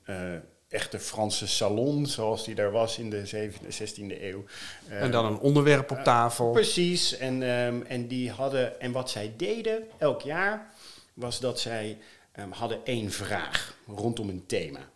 echte 0.70 0.98
Franse 0.98 1.46
salon, 1.46 2.06
zoals 2.06 2.44
die 2.44 2.54
daar 2.54 2.70
was 2.70 2.98
in 2.98 3.10
de 3.10 3.50
17e, 3.50 3.64
16e 3.64 4.22
eeuw. 4.22 4.44
en 4.88 5.10
dan 5.10 5.24
een 5.24 5.38
onderwerp 5.38 5.90
op 5.90 5.96
eh, 5.96 6.02
tafel. 6.02 6.50
precies. 6.50 7.16
En, 7.16 7.42
um, 7.42 7.82
en, 7.82 8.06
die 8.06 8.30
hadden, 8.30 8.80
en 8.80 8.92
wat 8.92 9.10
zij 9.10 9.34
deden 9.36 9.82
elk 9.98 10.22
jaar, 10.22 10.74
was 11.14 11.40
dat 11.40 11.60
zij 11.60 11.98
um, 12.38 12.50
hadden 12.52 12.84
één 12.84 13.10
vraag 13.10 13.76
rondom 13.86 14.28
een 14.28 14.46
thema. 14.46 14.90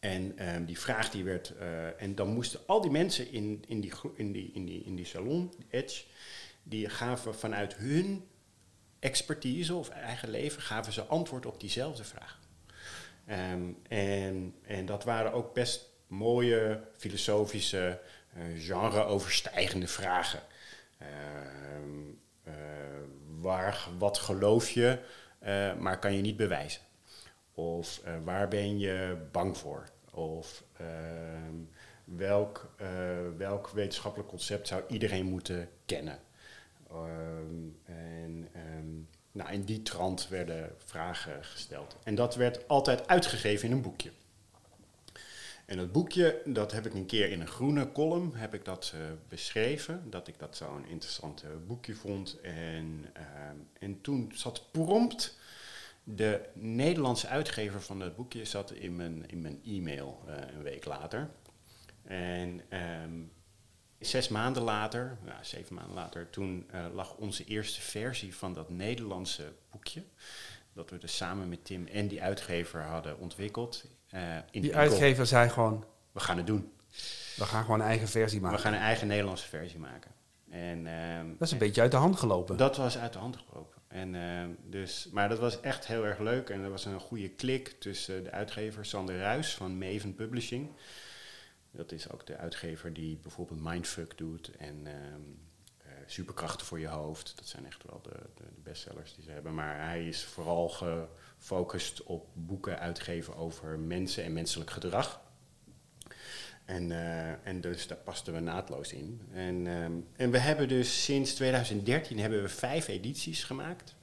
En 0.00 0.54
um, 0.54 0.64
die 0.64 0.78
vraag 0.78 1.10
die 1.10 1.24
werd, 1.24 1.52
uh, 1.60 2.02
en 2.02 2.14
dan 2.14 2.28
moesten 2.28 2.60
al 2.66 2.80
die 2.80 2.90
mensen 2.90 3.32
in, 3.32 3.64
in, 3.66 3.80
die, 3.80 3.92
in, 4.16 4.32
die, 4.32 4.50
in, 4.54 4.64
die, 4.64 4.84
in 4.84 4.96
die 4.96 5.06
salon, 5.06 5.52
Edge, 5.70 6.02
die 6.62 6.88
gaven 6.88 7.34
vanuit 7.34 7.74
hun 7.74 8.24
expertise 8.98 9.74
of 9.74 9.88
eigen 9.88 10.30
leven, 10.30 10.62
gaven 10.62 10.92
ze 10.92 11.02
antwoord 11.02 11.46
op 11.46 11.60
diezelfde 11.60 12.04
vraag. 12.04 12.42
Um, 13.30 13.78
en, 13.88 14.54
en 14.62 14.86
dat 14.86 15.04
waren 15.04 15.32
ook 15.32 15.54
best 15.54 15.90
mooie, 16.06 16.80
filosofische, 16.96 18.00
uh, 18.36 18.42
genre-overstijgende 18.60 19.86
vragen. 19.86 20.40
Uh, 21.02 21.08
uh, 22.46 22.54
waar, 23.40 23.88
wat 23.98 24.18
geloof 24.18 24.70
je, 24.70 24.98
eh, 25.38 25.74
maar 25.76 25.98
kan 25.98 26.14
je 26.14 26.22
niet 26.22 26.36
bewijzen? 26.36 26.82
Of 27.54 28.00
waar 28.24 28.48
ben 28.48 28.78
je 28.78 29.16
bang 29.32 29.58
voor? 29.58 29.88
Of 30.10 30.64
ehm, 30.76 31.54
welk, 32.04 32.74
welk 33.36 33.68
wetenschappelijk 33.68 34.28
concept 34.28 34.68
zou 34.68 34.82
iedereen 34.88 35.26
moeten 35.26 35.68
kennen? 35.86 36.18
En 37.84 39.08
nou, 39.34 39.52
in 39.52 39.64
die 39.64 39.82
trant 39.82 40.28
werden 40.28 40.74
vragen 40.84 41.44
gesteld. 41.44 41.96
En 42.02 42.14
dat 42.14 42.34
werd 42.34 42.68
altijd 42.68 43.08
uitgegeven 43.08 43.68
in 43.68 43.74
een 43.74 43.82
boekje. 43.82 44.10
En 45.64 45.76
dat 45.76 45.92
boekje, 45.92 46.42
dat 46.44 46.72
heb 46.72 46.86
ik 46.86 46.94
een 46.94 47.06
keer 47.06 47.30
in 47.30 47.40
een 47.40 47.46
groene 47.46 47.92
column 47.92 48.34
heb 48.34 48.54
ik 48.54 48.64
dat, 48.64 48.92
uh, 48.94 49.00
beschreven. 49.28 50.10
Dat 50.10 50.28
ik 50.28 50.38
dat 50.38 50.56
zo'n 50.56 50.86
interessant 50.86 51.44
boekje 51.66 51.94
vond. 51.94 52.40
En, 52.40 53.06
uh, 53.18 53.22
en 53.78 54.00
toen 54.00 54.32
zat 54.34 54.70
prompt 54.70 55.38
de 56.04 56.40
Nederlandse 56.52 57.28
uitgever 57.28 57.82
van 57.82 57.98
dat 57.98 58.16
boekje 58.16 58.44
zat 58.44 58.72
in 58.72 58.96
mijn, 58.96 59.28
in 59.28 59.40
mijn 59.40 59.60
e-mail 59.64 60.22
uh, 60.28 60.34
een 60.56 60.62
week 60.62 60.84
later. 60.84 61.30
En 62.02 62.60
um, 63.04 63.32
Zes 64.04 64.28
maanden 64.28 64.62
later, 64.62 65.18
nou, 65.24 65.38
zeven 65.42 65.74
maanden 65.74 65.94
later, 65.94 66.30
toen 66.30 66.66
uh, 66.74 66.86
lag 66.94 67.14
onze 67.14 67.44
eerste 67.44 67.80
versie 67.80 68.34
van 68.34 68.54
dat 68.54 68.70
Nederlandse 68.70 69.52
boekje. 69.70 70.02
Dat 70.72 70.90
we 70.90 70.98
dus 70.98 71.16
samen 71.16 71.48
met 71.48 71.64
Tim 71.64 71.86
en 71.86 72.08
die 72.08 72.22
uitgever 72.22 72.82
hadden 72.82 73.18
ontwikkeld. 73.18 73.84
Uh, 74.14 74.36
in 74.50 74.62
die 74.62 74.76
uitgever 74.76 75.26
zei 75.26 75.48
gewoon... 75.48 75.84
We 76.12 76.20
gaan 76.20 76.36
het 76.36 76.46
doen. 76.46 76.72
We 77.36 77.44
gaan 77.44 77.64
gewoon 77.64 77.80
een 77.80 77.86
eigen 77.86 78.08
versie 78.08 78.40
maken. 78.40 78.56
We 78.56 78.62
gaan 78.62 78.72
een 78.72 78.78
eigen 78.78 79.06
Nederlandse 79.06 79.48
versie 79.48 79.78
maken. 79.78 80.10
En, 80.50 80.86
uh, 80.86 81.18
dat 81.38 81.46
is 81.46 81.52
een 81.52 81.58
beetje 81.58 81.80
uit 81.80 81.90
de 81.90 81.96
hand 81.96 82.16
gelopen. 82.16 82.56
Dat 82.56 82.76
was 82.76 82.98
uit 82.98 83.12
de 83.12 83.18
hand 83.18 83.36
gelopen. 83.36 83.82
En, 83.88 84.14
ehm, 84.14 84.48
dus, 84.62 85.08
maar 85.12 85.28
dat 85.28 85.38
was 85.38 85.60
echt 85.60 85.86
heel 85.86 86.06
erg 86.06 86.18
leuk. 86.18 86.50
En 86.50 86.62
er 86.62 86.70
was 86.70 86.84
een 86.84 87.00
goede 87.00 87.28
klik 87.28 87.68
tussen 87.68 88.24
de 88.24 88.30
uitgever 88.30 88.86
Sander 88.86 89.18
Ruis 89.18 89.54
van 89.54 89.78
Maven 89.78 90.14
Publishing... 90.14 90.70
Dat 91.76 91.92
is 91.92 92.10
ook 92.10 92.26
de 92.26 92.36
uitgever 92.36 92.92
die 92.92 93.18
bijvoorbeeld 93.22 93.60
Mindfuck 93.62 94.18
doet 94.18 94.56
en 94.56 94.86
um, 94.86 95.38
uh, 95.86 95.92
Superkrachten 96.06 96.66
voor 96.66 96.80
je 96.80 96.88
hoofd. 96.88 97.32
Dat 97.36 97.46
zijn 97.46 97.66
echt 97.66 97.82
wel 97.86 98.00
de, 98.02 98.18
de, 98.34 98.44
bestsellers 98.62 99.14
die 99.14 99.24
ze 99.24 99.30
hebben. 99.30 99.54
Maar 99.54 99.86
hij 99.86 100.08
is 100.08 100.24
vooral 100.24 100.68
gefocust 100.68 102.02
op 102.02 102.28
boeken 102.32 102.78
uitgeven 102.78 103.36
over 103.36 103.78
mensen 103.78 104.24
en 104.24 104.32
menselijk 104.32 104.70
gedrag. 104.70 105.20
En, 106.64 106.90
uh, 106.90 107.46
en 107.46 107.60
dus 107.60 107.86
daar 107.86 107.98
pasten 107.98 108.34
we 108.34 108.40
naadloos 108.40 108.92
in. 108.92 109.20
En, 109.32 109.66
um, 109.66 110.06
en 110.16 110.30
we 110.30 110.38
hebben 110.38 110.68
dus 110.68 111.04
sinds 111.04 111.34
2013 111.34 112.18
hebben 112.18 112.42
we 112.42 112.48
vijf 112.48 112.88
edities 112.88 113.44
gemaakt. 113.44 113.94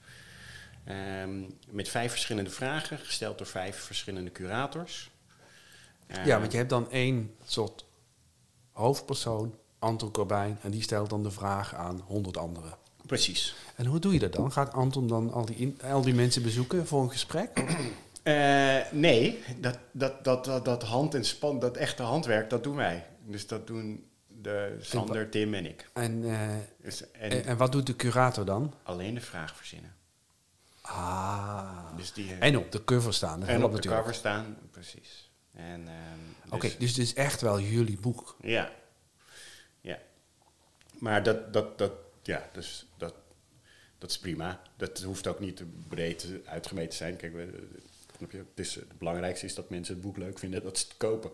Um, 0.88 1.58
met 1.70 1.88
vijf 1.88 2.10
verschillende 2.10 2.50
vragen, 2.50 2.98
gesteld 2.98 3.38
door 3.38 3.46
vijf 3.46 3.76
verschillende 3.76 4.32
curators. 4.32 5.11
Ja, 6.24 6.40
want 6.40 6.52
je 6.52 6.58
hebt 6.58 6.70
dan 6.70 6.90
één 6.90 7.34
soort 7.44 7.84
hoofdpersoon, 8.72 9.54
Anton 9.78 10.10
Corbijn, 10.10 10.58
en 10.62 10.70
die 10.70 10.82
stelt 10.82 11.10
dan 11.10 11.22
de 11.22 11.30
vraag 11.30 11.74
aan 11.74 12.02
honderd 12.06 12.36
anderen. 12.36 12.76
Precies. 13.06 13.54
En 13.76 13.86
hoe 13.86 13.98
doe 13.98 14.12
je 14.12 14.18
dat 14.18 14.32
dan? 14.32 14.52
Gaat 14.52 14.72
Anton 14.72 15.06
dan 15.06 15.32
al 15.32 15.44
die, 15.44 15.56
in, 15.56 15.78
al 15.82 16.02
die 16.02 16.14
mensen 16.14 16.42
bezoeken 16.42 16.86
voor 16.86 17.02
een 17.02 17.10
gesprek? 17.10 17.50
Uh, 18.24 18.76
nee, 19.06 19.42
dat, 19.60 19.78
dat, 19.92 20.24
dat, 20.24 20.44
dat, 20.44 20.64
dat 20.64 20.82
hand 20.82 21.14
en 21.14 21.24
span, 21.24 21.58
dat 21.58 21.76
echte 21.76 22.02
handwerk, 22.02 22.50
dat 22.50 22.62
doen 22.62 22.76
wij. 22.76 23.06
Dus 23.26 23.46
dat 23.46 23.66
doen 23.66 24.06
de 24.26 24.76
Sander, 24.80 25.28
Tim 25.28 25.54
en 25.54 25.66
ik. 25.66 25.90
En, 25.92 26.22
uh, 26.22 26.38
dus, 26.82 27.10
en, 27.10 27.30
en, 27.30 27.44
en, 27.44 27.56
wat 27.56 27.72
doet 27.72 27.86
de 27.86 27.96
curator 27.96 28.44
dan? 28.44 28.74
Alleen 28.82 29.14
de 29.14 29.20
vraag 29.20 29.56
verzinnen. 29.56 29.94
Ah. 30.80 31.96
Dus 31.96 32.12
die, 32.12 32.34
en 32.34 32.56
op 32.56 32.72
de 32.72 32.84
cover 32.84 33.14
staan. 33.14 33.46
En 33.46 33.64
op 33.64 33.70
de 33.70 33.76
natuurlijk. 33.76 34.02
cover 34.02 34.14
staan, 34.14 34.56
precies. 34.70 35.21
En, 35.52 35.80
um, 35.80 35.86
dus, 36.42 36.52
Oké, 36.52 36.54
okay, 36.54 36.76
dus 36.78 36.88
het 36.88 36.98
is 36.98 37.14
echt 37.14 37.40
wel 37.40 37.60
jullie 37.60 37.98
boek. 38.00 38.36
Ja. 38.40 38.72
Ja. 39.80 39.98
Maar 40.98 41.22
dat, 41.22 41.52
dat, 41.52 41.78
dat, 41.78 41.92
ja, 42.22 42.48
dus 42.52 42.86
dat, 42.96 43.14
dat 43.98 44.10
is 44.10 44.18
prima. 44.18 44.62
Dat 44.76 45.02
hoeft 45.02 45.26
ook 45.26 45.40
niet 45.40 45.62
breed 45.88 46.26
uitgemeten 46.44 46.90
te 46.90 46.96
zijn. 46.96 47.16
Kijk, 47.16 47.34
we, 47.34 47.68
het, 48.30 48.46
is, 48.54 48.74
het 48.74 48.98
belangrijkste 48.98 49.46
is 49.46 49.54
dat 49.54 49.70
mensen 49.70 49.94
het 49.94 50.02
boek 50.02 50.16
leuk 50.16 50.38
vinden, 50.38 50.62
dat 50.62 50.78
ze 50.78 50.84
het 50.84 50.96
kopen. 50.96 51.30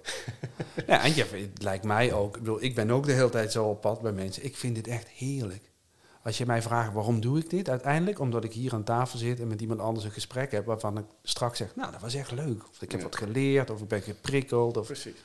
ja, 0.87 1.05
en 1.05 1.15
het 1.15 1.63
lijkt 1.63 1.85
mij 1.85 2.13
ook. 2.13 2.37
Ik, 2.37 2.43
bedoel, 2.43 2.63
ik 2.63 2.75
ben 2.75 2.91
ook 2.91 3.07
de 3.07 3.13
hele 3.13 3.31
tijd 3.31 3.53
zo 3.53 3.65
op 3.65 3.81
pad 3.81 4.01
bij 4.01 4.13
mensen. 4.13 4.45
Ik 4.45 4.57
vind 4.57 4.75
dit 4.75 4.87
echt 4.87 5.09
heerlijk. 5.09 5.71
Als 6.23 6.39
je 6.39 6.47
mij 6.47 6.63
vraagt 6.63 6.93
waarom 6.93 7.21
doe 7.21 7.39
ik 7.39 7.51
dit, 7.51 7.69
uiteindelijk 7.69 8.19
omdat 8.19 8.45
ik 8.45 8.53
hier 8.53 8.73
aan 8.73 8.85
tafel 8.85 9.19
zit 9.19 9.41
en 9.41 9.49
met 9.49 9.61
iemand 9.61 9.81
anders 9.81 10.05
een 10.05 10.11
gesprek 10.11 10.53
heb 10.53 10.67
waarvan 10.67 10.99
ik 10.99 11.05
straks 11.23 11.59
zeg, 11.59 11.77
nou 11.77 11.93
dat 11.93 12.01
was 12.01 12.15
echt 12.15 12.31
leuk. 12.31 12.69
Of 12.71 12.83
ik 12.83 12.91
heb 12.91 13.01
ja. 13.01 13.07
wat 13.07 13.17
geleerd, 13.17 13.71
of 13.71 13.81
ik 13.81 13.89
ben 13.89 14.03
geprikkeld. 14.03 14.77
Of 14.77 14.87
Precies. 14.87 15.23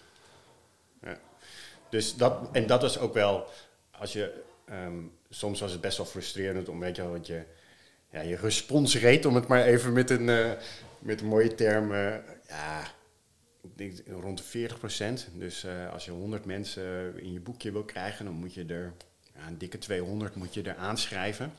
Ja. 1.01 1.19
Dus 1.89 2.15
dat, 2.15 2.49
en 2.51 2.67
dat 2.67 2.83
is 2.83 2.99
ook 2.99 3.13
wel, 3.13 3.47
als 3.91 4.13
je, 4.13 4.43
um, 4.69 5.11
soms 5.29 5.59
was 5.59 5.71
het 5.71 5.81
best 5.81 5.97
wel 5.97 6.05
frustrerend 6.05 6.69
om, 6.69 6.79
weet 6.79 6.95
je 6.95 7.09
want 7.09 7.27
je, 7.27 7.43
ja, 8.09 8.21
je 8.21 9.21
om 9.25 9.35
het 9.35 9.47
maar 9.47 9.63
even 9.63 9.93
met 9.93 10.09
een, 10.09 10.27
uh, 10.27 10.51
met 10.99 11.21
een 11.21 11.27
mooie 11.27 11.55
term, 11.55 11.91
uh, 11.91 12.15
ja, 12.47 12.83
ik 13.61 13.77
denk 13.77 13.93
rond 14.21 14.37
de 14.37 14.43
40 14.43 14.79
procent. 14.79 15.27
Dus 15.33 15.65
uh, 15.65 15.91
als 15.91 16.05
je 16.05 16.11
100 16.11 16.45
mensen 16.45 17.19
in 17.19 17.33
je 17.33 17.39
boekje 17.39 17.71
wil 17.71 17.83
krijgen, 17.83 18.25
dan 18.25 18.33
moet 18.33 18.53
je 18.53 18.65
er 18.65 18.93
ja, 19.35 19.47
een 19.47 19.57
dikke 19.57 19.77
200 19.77 20.35
moet 20.35 20.53
je 20.53 20.61
er 20.61 20.75
aanschrijven. 20.75 21.53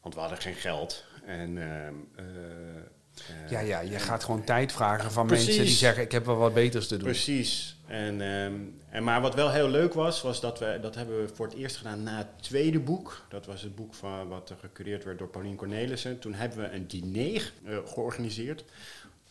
Want 0.00 0.14
we 0.14 0.20
hadden 0.20 0.38
geen 0.38 0.54
geld. 0.54 1.04
En, 1.24 1.56
uh, 1.56 1.86
uh, 2.24 3.50
ja, 3.50 3.60
ja, 3.60 3.80
je 3.80 3.98
gaat 3.98 4.24
gewoon 4.24 4.44
tijd 4.44 4.72
vragen 4.72 5.12
van 5.12 5.26
precies. 5.26 5.46
mensen 5.46 5.64
die 5.64 5.74
zeggen: 5.74 6.02
Ik 6.02 6.12
heb 6.12 6.24
wel 6.26 6.36
wat 6.36 6.54
beters 6.54 6.88
te 6.88 6.96
doen. 6.96 7.04
Precies. 7.04 7.76
En, 7.86 8.20
um, 8.20 8.80
en, 8.90 9.04
maar 9.04 9.20
wat 9.20 9.34
wel 9.34 9.50
heel 9.50 9.68
leuk 9.68 9.94
was, 9.94 10.22
was 10.22 10.40
dat 10.40 10.58
we, 10.58 10.78
dat 10.80 10.94
hebben 10.94 11.22
we 11.22 11.34
voor 11.34 11.46
het 11.46 11.54
eerst 11.54 11.76
gedaan 11.76 12.02
na 12.02 12.16
het 12.16 12.42
tweede 12.42 12.78
boek. 12.80 13.26
Dat 13.28 13.46
was 13.46 13.62
het 13.62 13.74
boek 13.74 13.94
van, 13.94 14.28
wat 14.28 14.54
gecureerd 14.60 15.04
werd 15.04 15.18
door 15.18 15.28
Paulien 15.28 15.56
Cornelissen. 15.56 16.18
Toen 16.18 16.34
hebben 16.34 16.58
we 16.58 16.70
een 16.70 16.86
diner 16.86 17.52
uh, 17.64 17.78
georganiseerd 17.86 18.64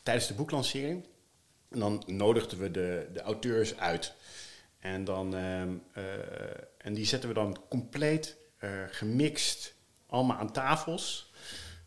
tijdens 0.04 0.28
de 0.28 0.34
boeklancering. 0.34 1.06
En 1.70 1.80
dan 1.80 2.04
nodigden 2.06 2.60
we 2.60 2.72
de, 2.72 3.08
de 3.14 3.22
auteurs 3.22 3.78
uit. 3.78 4.14
En, 4.80 5.04
dan, 5.04 5.34
um, 5.34 5.84
uh, 5.98 6.04
en 6.78 6.94
die 6.94 7.06
zetten 7.06 7.30
we 7.30 7.36
dan 7.36 7.58
compleet 7.70 8.38
uh, 8.60 8.70
gemixt 8.90 9.74
allemaal 10.08 10.38
aan 10.38 10.52
tafels. 10.52 11.32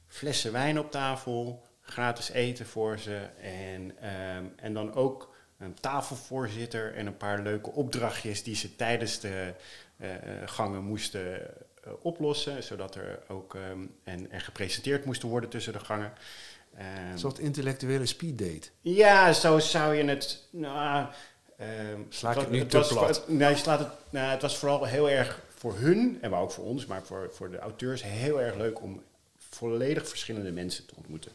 Flessen 0.06 0.52
wijn 0.52 0.78
op 0.78 0.90
tafel, 0.90 1.66
gratis 1.80 2.30
eten 2.30 2.66
voor 2.66 2.98
ze. 2.98 3.16
En, 3.42 3.82
um, 4.36 4.52
en 4.56 4.74
dan 4.74 4.94
ook 4.94 5.34
een 5.58 5.74
tafelvoorzitter 5.74 6.94
en 6.94 7.06
een 7.06 7.16
paar 7.16 7.42
leuke 7.42 7.70
opdrachtjes 7.70 8.42
die 8.42 8.56
ze 8.56 8.76
tijdens 8.76 9.20
de 9.20 9.54
uh, 10.00 10.08
gangen 10.44 10.82
moesten 10.82 11.54
oplossen. 12.00 12.62
Zodat 12.62 12.94
er 12.94 13.22
ook 13.28 13.54
um, 13.54 13.94
en, 14.04 14.30
en 14.30 14.40
gepresenteerd 14.40 15.04
moesten 15.04 15.28
worden 15.28 15.50
tussen 15.50 15.72
de 15.72 15.80
gangen. 15.80 16.12
Een 17.12 17.18
soort 17.18 17.38
intellectuele 17.38 18.06
speeddate. 18.06 18.68
Ja, 18.80 19.32
zo 19.32 19.58
zou 19.58 19.94
je 19.94 20.04
het. 20.04 20.48
Nou, 20.50 21.08
Um, 21.60 22.06
Sla 22.08 22.30
ik 22.30 22.38
het 22.38 22.50
nu 22.50 22.58
het 22.58 22.70
te 22.70 22.78
was, 22.78 22.88
plat? 22.88 23.28
Nee, 23.28 23.56
slaat 23.56 23.78
het, 23.78 23.88
nou, 24.10 24.30
het 24.30 24.42
was 24.42 24.56
vooral 24.56 24.84
heel 24.84 25.10
erg 25.10 25.42
voor 25.56 25.78
hun, 25.78 26.18
en 26.20 26.30
maar 26.30 26.40
ook 26.40 26.50
voor 26.50 26.64
ons, 26.64 26.86
maar 26.86 27.02
voor, 27.02 27.30
voor 27.32 27.50
de 27.50 27.58
auteurs 27.58 28.02
heel 28.02 28.40
erg 28.40 28.56
leuk 28.56 28.82
om 28.82 29.02
volledig 29.36 30.08
verschillende 30.08 30.52
mensen 30.52 30.86
te 30.86 30.94
ontmoeten. 30.96 31.32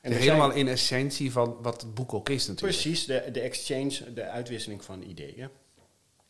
En 0.00 0.12
helemaal 0.12 0.50
in 0.50 0.68
essentie 0.68 1.32
van 1.32 1.56
wat 1.62 1.80
het 1.80 1.94
boek 1.94 2.14
ook 2.14 2.28
is 2.28 2.46
natuurlijk. 2.46 2.78
Precies, 2.78 3.06
de, 3.06 3.28
de 3.32 3.40
exchange, 3.40 4.12
de 4.12 4.24
uitwisseling 4.24 4.84
van 4.84 5.02
ideeën. 5.02 5.48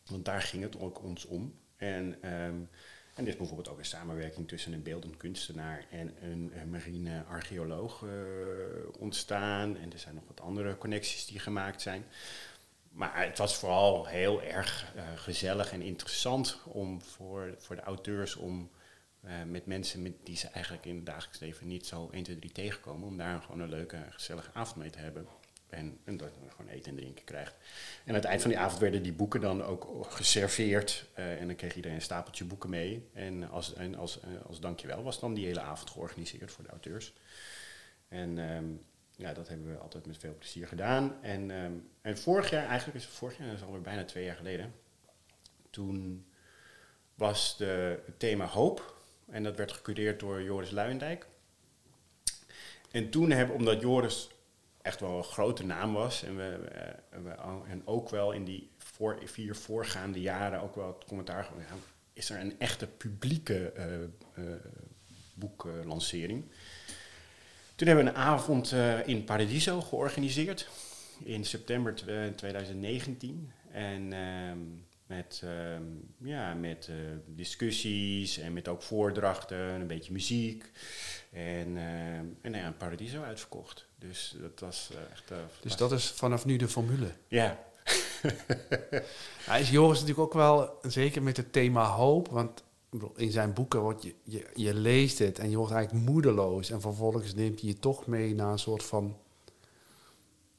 Want 0.05 0.25
daar 0.25 0.41
ging 0.41 0.63
het 0.63 0.79
ook 0.79 1.03
ons 1.03 1.25
om. 1.25 1.53
En, 1.77 2.05
um, 2.05 2.69
en 3.13 3.23
dit 3.23 3.27
is 3.27 3.37
bijvoorbeeld 3.37 3.69
ook 3.69 3.77
een 3.77 3.85
samenwerking 3.85 4.47
tussen 4.47 4.73
een 4.73 4.83
beeldend 4.83 5.17
kunstenaar 5.17 5.85
en 5.91 6.13
een, 6.21 6.51
een 6.61 6.69
marine 6.69 7.23
archeoloog 7.29 8.01
uh, 8.01 8.09
ontstaan. 8.99 9.77
En 9.77 9.91
er 9.91 9.99
zijn 9.99 10.15
nog 10.15 10.23
wat 10.27 10.41
andere 10.41 10.77
connecties 10.77 11.25
die 11.25 11.39
gemaakt 11.39 11.81
zijn. 11.81 12.05
Maar 12.89 13.25
het 13.25 13.37
was 13.37 13.55
vooral 13.55 14.05
heel 14.05 14.43
erg 14.43 14.93
uh, 14.95 15.03
gezellig 15.15 15.71
en 15.71 15.81
interessant 15.81 16.59
om 16.65 17.01
voor, 17.01 17.55
voor 17.57 17.75
de 17.75 17.81
auteurs 17.81 18.35
om 18.35 18.69
uh, 19.25 19.31
met 19.47 19.65
mensen 19.65 20.01
met 20.01 20.13
die 20.23 20.37
ze 20.37 20.47
eigenlijk 20.47 20.85
in 20.85 20.95
het 20.95 21.05
dagelijks 21.05 21.39
leven 21.39 21.67
niet 21.67 21.85
zo 21.85 22.09
1, 22.11 22.23
2, 22.23 22.39
3 22.39 22.51
tegenkomen, 22.51 23.07
om 23.07 23.17
daar 23.17 23.41
gewoon 23.41 23.59
een 23.59 23.69
leuke, 23.69 23.97
gezellige 24.09 24.49
avond 24.53 24.75
mee 24.75 24.89
te 24.89 24.99
hebben. 24.99 25.27
En, 25.69 25.99
en 26.03 26.17
dat 26.17 26.29
je 26.33 26.51
gewoon 26.51 26.71
eten 26.71 26.91
en 26.91 26.97
drinken 26.97 27.23
krijgt. 27.23 27.55
En 28.03 28.09
aan 28.09 28.15
het 28.15 28.23
eind 28.23 28.41
van 28.41 28.49
die 28.49 28.59
avond 28.59 28.79
werden 28.79 29.03
die 29.03 29.13
boeken 29.13 29.41
dan 29.41 29.63
ook 29.63 30.05
geserveerd. 30.09 31.05
Uh, 31.19 31.41
en 31.41 31.47
dan 31.47 31.55
kreeg 31.55 31.75
iedereen 31.75 31.97
een 31.97 32.03
stapeltje 32.03 32.45
boeken 32.45 32.69
mee. 32.69 33.09
En 33.13 33.49
als, 33.49 33.73
en 33.73 33.95
als, 33.95 34.19
als 34.47 34.59
dankjewel 34.59 35.03
was 35.03 35.19
dan 35.19 35.33
die 35.33 35.45
hele 35.45 35.61
avond 35.61 35.89
georganiseerd 35.89 36.51
voor 36.51 36.63
de 36.63 36.69
auteurs. 36.69 37.13
En 38.07 38.37
um, 38.37 38.85
ja, 39.19 39.33
dat 39.33 39.47
hebben 39.47 39.71
we 39.71 39.77
altijd 39.77 40.05
met 40.05 40.17
veel 40.17 40.35
plezier 40.37 40.67
gedaan. 40.67 41.23
En, 41.23 41.49
um, 41.49 41.89
en 42.01 42.17
vorig 42.17 42.49
jaar, 42.49 42.65
eigenlijk 42.65 42.97
is 42.97 43.05
het 43.05 43.13
vorig 43.13 43.37
jaar, 43.37 43.47
dat 43.47 43.55
is 43.55 43.63
alweer 43.63 43.81
bijna 43.81 44.05
twee 44.05 44.23
jaar 44.23 44.35
geleden. 44.35 44.73
Toen 45.69 46.25
was 47.15 47.57
de, 47.57 47.99
het 48.05 48.19
thema 48.19 48.45
hoop. 48.45 48.97
En 49.29 49.43
dat 49.43 49.57
werd 49.57 49.71
gecureerd 49.71 50.19
door 50.19 50.43
Joris 50.43 50.69
Luijendijk. 50.69 51.27
En 52.91 53.09
toen 53.09 53.31
hebben, 53.31 53.55
omdat 53.55 53.81
Joris 53.81 54.29
echt 54.81 54.99
wel 54.99 55.17
een 55.17 55.23
grote 55.23 55.65
naam 55.65 55.93
was. 55.93 56.23
En, 56.23 56.35
we, 56.35 56.59
uh, 57.13 57.23
we 57.23 57.35
en 57.67 57.87
ook 57.87 58.09
wel 58.09 58.31
in 58.31 58.43
die 58.43 58.71
vier 59.23 59.55
voorgaande 59.55 60.21
jaren 60.21 60.61
ook 60.61 60.75
wel 60.75 60.87
het 60.87 61.05
commentaar 61.05 61.43
gehad. 61.43 61.79
Is 62.13 62.29
er 62.29 62.39
een 62.39 62.59
echte 62.59 62.87
publieke 62.87 63.73
uh, 63.77 64.45
uh, 64.45 64.55
boeklancering? 65.33 66.51
Toen 67.79 67.87
hebben 67.87 68.05
we 68.05 68.11
een 68.11 68.17
avond 68.17 68.71
uh, 68.71 69.07
in 69.07 69.23
Paradiso 69.23 69.81
georganiseerd 69.81 70.69
in 71.23 71.45
september 71.45 71.95
2019. 72.35 73.51
En 73.71 74.11
uh, 74.11 74.19
met, 75.07 75.41
uh, 75.43 75.51
ja, 76.17 76.53
met 76.53 76.87
uh, 76.89 76.95
discussies 77.25 78.37
en 78.37 78.53
met 78.53 78.67
ook 78.67 78.81
voordrachten, 78.81 79.57
een 79.57 79.87
beetje 79.87 80.11
muziek. 80.11 80.71
En, 81.31 81.77
en 82.41 82.53
ja, 82.53 82.73
Paradiso 82.77 83.21
uitverkocht. 83.21 83.85
Dus 83.99 84.35
dat 84.41 84.59
was 84.59 84.89
echt... 85.11 85.31
dus 85.61 85.75
dat 85.75 85.91
is 85.91 86.11
vanaf 86.11 86.45
nu 86.45 86.57
de 86.57 86.67
formule? 86.67 87.11
Ja. 87.27 87.59
Hij 89.49 89.61
is 89.61 89.69
Joris 89.69 89.99
natuurlijk 89.99 90.27
ook 90.27 90.33
wel, 90.33 90.79
zeker 90.81 91.23
met 91.23 91.37
het 91.37 91.51
thema 91.51 91.85
hoop, 91.85 92.27
want 92.27 92.63
in 93.15 93.31
zijn 93.31 93.53
boeken 93.53 93.79
wordt 93.79 94.03
je, 94.03 94.13
je, 94.23 94.45
je 94.53 94.73
leest 94.73 95.19
het 95.19 95.39
en 95.39 95.49
je 95.49 95.57
wordt 95.57 95.73
eigenlijk 95.73 96.05
moedeloos. 96.05 96.71
En 96.71 96.81
vervolgens 96.81 97.33
neemt 97.35 97.59
hij 97.59 97.69
je 97.69 97.79
toch 97.79 98.07
mee 98.07 98.35
naar 98.35 98.51
een 98.51 98.59
soort 98.59 98.83
van. 98.83 99.17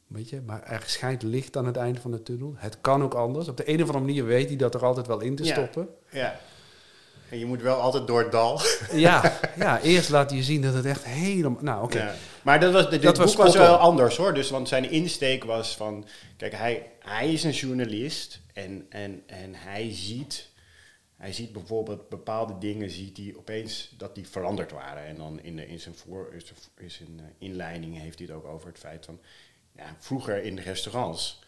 Weet 0.07 0.29
je, 0.29 0.40
maar 0.47 0.62
er 0.62 0.83
schijnt 0.87 1.23
licht 1.23 1.57
aan 1.57 1.66
het 1.66 1.77
einde 1.77 2.01
van 2.01 2.11
de 2.11 2.23
tunnel. 2.23 2.55
Het 2.57 2.81
kan 2.81 3.03
ook 3.03 3.14
anders. 3.14 3.49
Op 3.49 3.57
de 3.57 3.69
een 3.69 3.83
of 3.83 3.87
andere 3.87 4.05
manier 4.05 4.25
weet 4.25 4.49
hij 4.49 4.57
dat 4.57 4.75
er 4.75 4.85
altijd 4.85 5.07
wel 5.07 5.21
in 5.21 5.37
te 5.37 5.45
ja, 5.45 5.53
stoppen. 5.53 5.88
Ja. 6.11 6.40
En 7.31 7.38
je 7.38 7.47
moet 7.47 7.62
wel 7.62 7.81
altijd 7.81 8.07
door 8.07 8.23
het 8.23 8.33
dal. 8.33 8.61
Ja, 8.93 9.38
ja 9.57 9.81
eerst 9.81 10.09
laat 10.09 10.31
hij 10.31 10.43
zien 10.43 10.62
dat 10.62 10.75
het 10.75 10.85
echt 10.85 11.05
helemaal. 11.05 11.62
Nou, 11.62 11.85
oké. 11.85 11.97
Okay. 11.97 12.07
Ja. 12.07 12.14
Maar 12.43 12.61
dat 12.61 12.73
was, 12.73 12.90
dit 12.90 13.03
dat 13.03 13.16
boek 13.16 13.25
was, 13.25 13.37
was 13.37 13.57
wel 13.57 13.77
anders 13.77 14.16
hoor. 14.16 14.35
Dus, 14.35 14.51
want 14.51 14.69
zijn 14.69 14.90
insteek 14.90 15.45
was 15.45 15.77
van. 15.77 16.07
Kijk, 16.37 16.53
hij, 16.53 16.90
hij 16.99 17.33
is 17.33 17.45
een 17.45 17.51
journalist 17.51 18.40
en, 18.53 18.87
en, 18.88 19.23
en 19.27 19.55
hij 19.55 19.95
ziet 19.95 20.50
hij 21.20 21.33
ziet 21.33 21.52
bijvoorbeeld 21.52 22.09
bepaalde 22.09 22.59
dingen, 22.59 22.90
ziet 22.90 23.16
hij 23.16 23.35
opeens 23.37 23.94
dat 23.96 24.14
die 24.14 24.28
veranderd 24.28 24.72
waren. 24.72 25.04
En 25.04 25.16
dan 25.16 25.40
in, 25.40 25.56
de, 25.56 25.66
in 25.66 25.80
zijn, 25.80 25.94
voor, 25.94 26.35
in 26.76 26.90
zijn 26.90 27.18
uh, 27.18 27.24
inleiding 27.38 27.98
heeft 27.98 28.18
hij 28.18 28.26
het 28.26 28.37
ook 28.37 28.44
over 28.44 28.68
het 28.68 28.78
feit 28.78 29.04
van, 29.04 29.20
ja, 29.76 29.96
vroeger 29.98 30.42
in 30.42 30.56
de 30.56 30.62
restaurants, 30.62 31.42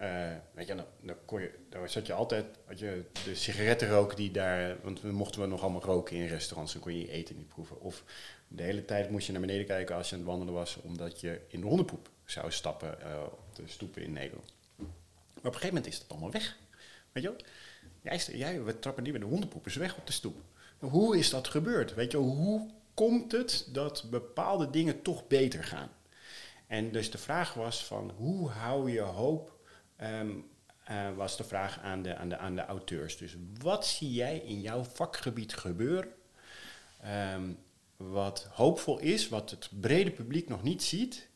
uh, 0.00 0.30
weet 0.52 0.66
je, 0.66 0.74
dan, 0.74 0.84
dan, 1.00 1.16
kon 1.24 1.40
je, 1.40 1.50
zat 1.86 2.06
je 2.06 2.12
altijd, 2.12 2.46
had 2.64 2.78
je 2.78 3.04
de 3.24 3.34
sigaretten 3.34 3.88
roken 3.88 4.16
die 4.16 4.30
daar, 4.30 4.76
want 4.82 5.00
we 5.00 5.12
mochten 5.12 5.40
we 5.40 5.46
nog 5.46 5.62
allemaal 5.62 5.84
roken 5.84 6.16
in 6.16 6.26
restaurants, 6.26 6.72
dan 6.72 6.82
kon 6.82 6.92
je 6.92 7.00
je 7.00 7.10
eten 7.10 7.36
niet 7.36 7.48
proeven. 7.48 7.80
Of 7.80 8.04
de 8.48 8.62
hele 8.62 8.84
tijd 8.84 9.10
moest 9.10 9.26
je 9.26 9.32
naar 9.32 9.40
beneden 9.40 9.66
kijken 9.66 9.96
als 9.96 10.08
je 10.08 10.14
aan 10.14 10.20
het 10.20 10.30
wandelen 10.30 10.54
was, 10.54 10.76
omdat 10.76 11.20
je 11.20 11.40
in 11.48 11.60
de 11.60 11.66
hondenpoep 11.66 12.10
zou 12.24 12.52
stappen 12.52 12.98
uh, 13.00 13.22
op 13.24 13.56
de 13.56 13.62
stoepen 13.66 14.02
in 14.02 14.12
Nederland. 14.12 14.54
Maar 14.76 14.86
op 15.34 15.44
een 15.44 15.52
gegeven 15.52 15.74
moment 15.74 15.86
is 15.86 15.98
dat 15.98 16.08
allemaal 16.08 16.30
weg. 16.30 16.56
Weet 17.12 17.22
je? 17.22 17.36
Jij, 18.02 18.20
jij 18.32 18.62
we 18.62 18.78
trappen 18.78 19.02
niet 19.02 19.12
met 19.12 19.22
de 19.22 19.28
hondenpoep, 19.28 19.66
is 19.66 19.76
weg 19.76 19.96
op 19.96 20.06
de 20.06 20.12
stoep. 20.12 20.42
Hoe 20.78 21.18
is 21.18 21.30
dat 21.30 21.48
gebeurd? 21.48 21.94
Weet 21.94 22.12
je, 22.12 22.16
hoe 22.16 22.70
komt 22.94 23.32
het 23.32 23.68
dat 23.72 24.06
bepaalde 24.10 24.70
dingen 24.70 25.02
toch 25.02 25.26
beter 25.26 25.64
gaan? 25.64 25.90
En 26.66 26.92
dus 26.92 27.10
de 27.10 27.18
vraag 27.18 27.54
was 27.54 27.84
van 27.84 28.10
hoe 28.16 28.48
hou 28.48 28.90
je 28.90 29.00
hoop, 29.00 29.58
um, 30.02 30.50
uh, 30.90 31.16
was 31.16 31.36
de 31.36 31.44
vraag 31.44 31.80
aan 31.80 32.02
de, 32.02 32.16
aan, 32.16 32.28
de, 32.28 32.38
aan 32.38 32.54
de 32.54 32.64
auteurs. 32.64 33.16
Dus 33.16 33.36
wat 33.58 33.86
zie 33.86 34.12
jij 34.12 34.38
in 34.38 34.60
jouw 34.60 34.84
vakgebied 34.84 35.54
gebeuren, 35.54 36.12
um, 37.34 37.58
wat 37.96 38.48
hoopvol 38.50 38.98
is, 38.98 39.28
wat 39.28 39.50
het 39.50 39.68
brede 39.80 40.10
publiek 40.10 40.48
nog 40.48 40.62
niet 40.62 40.82
ziet, 40.82 41.28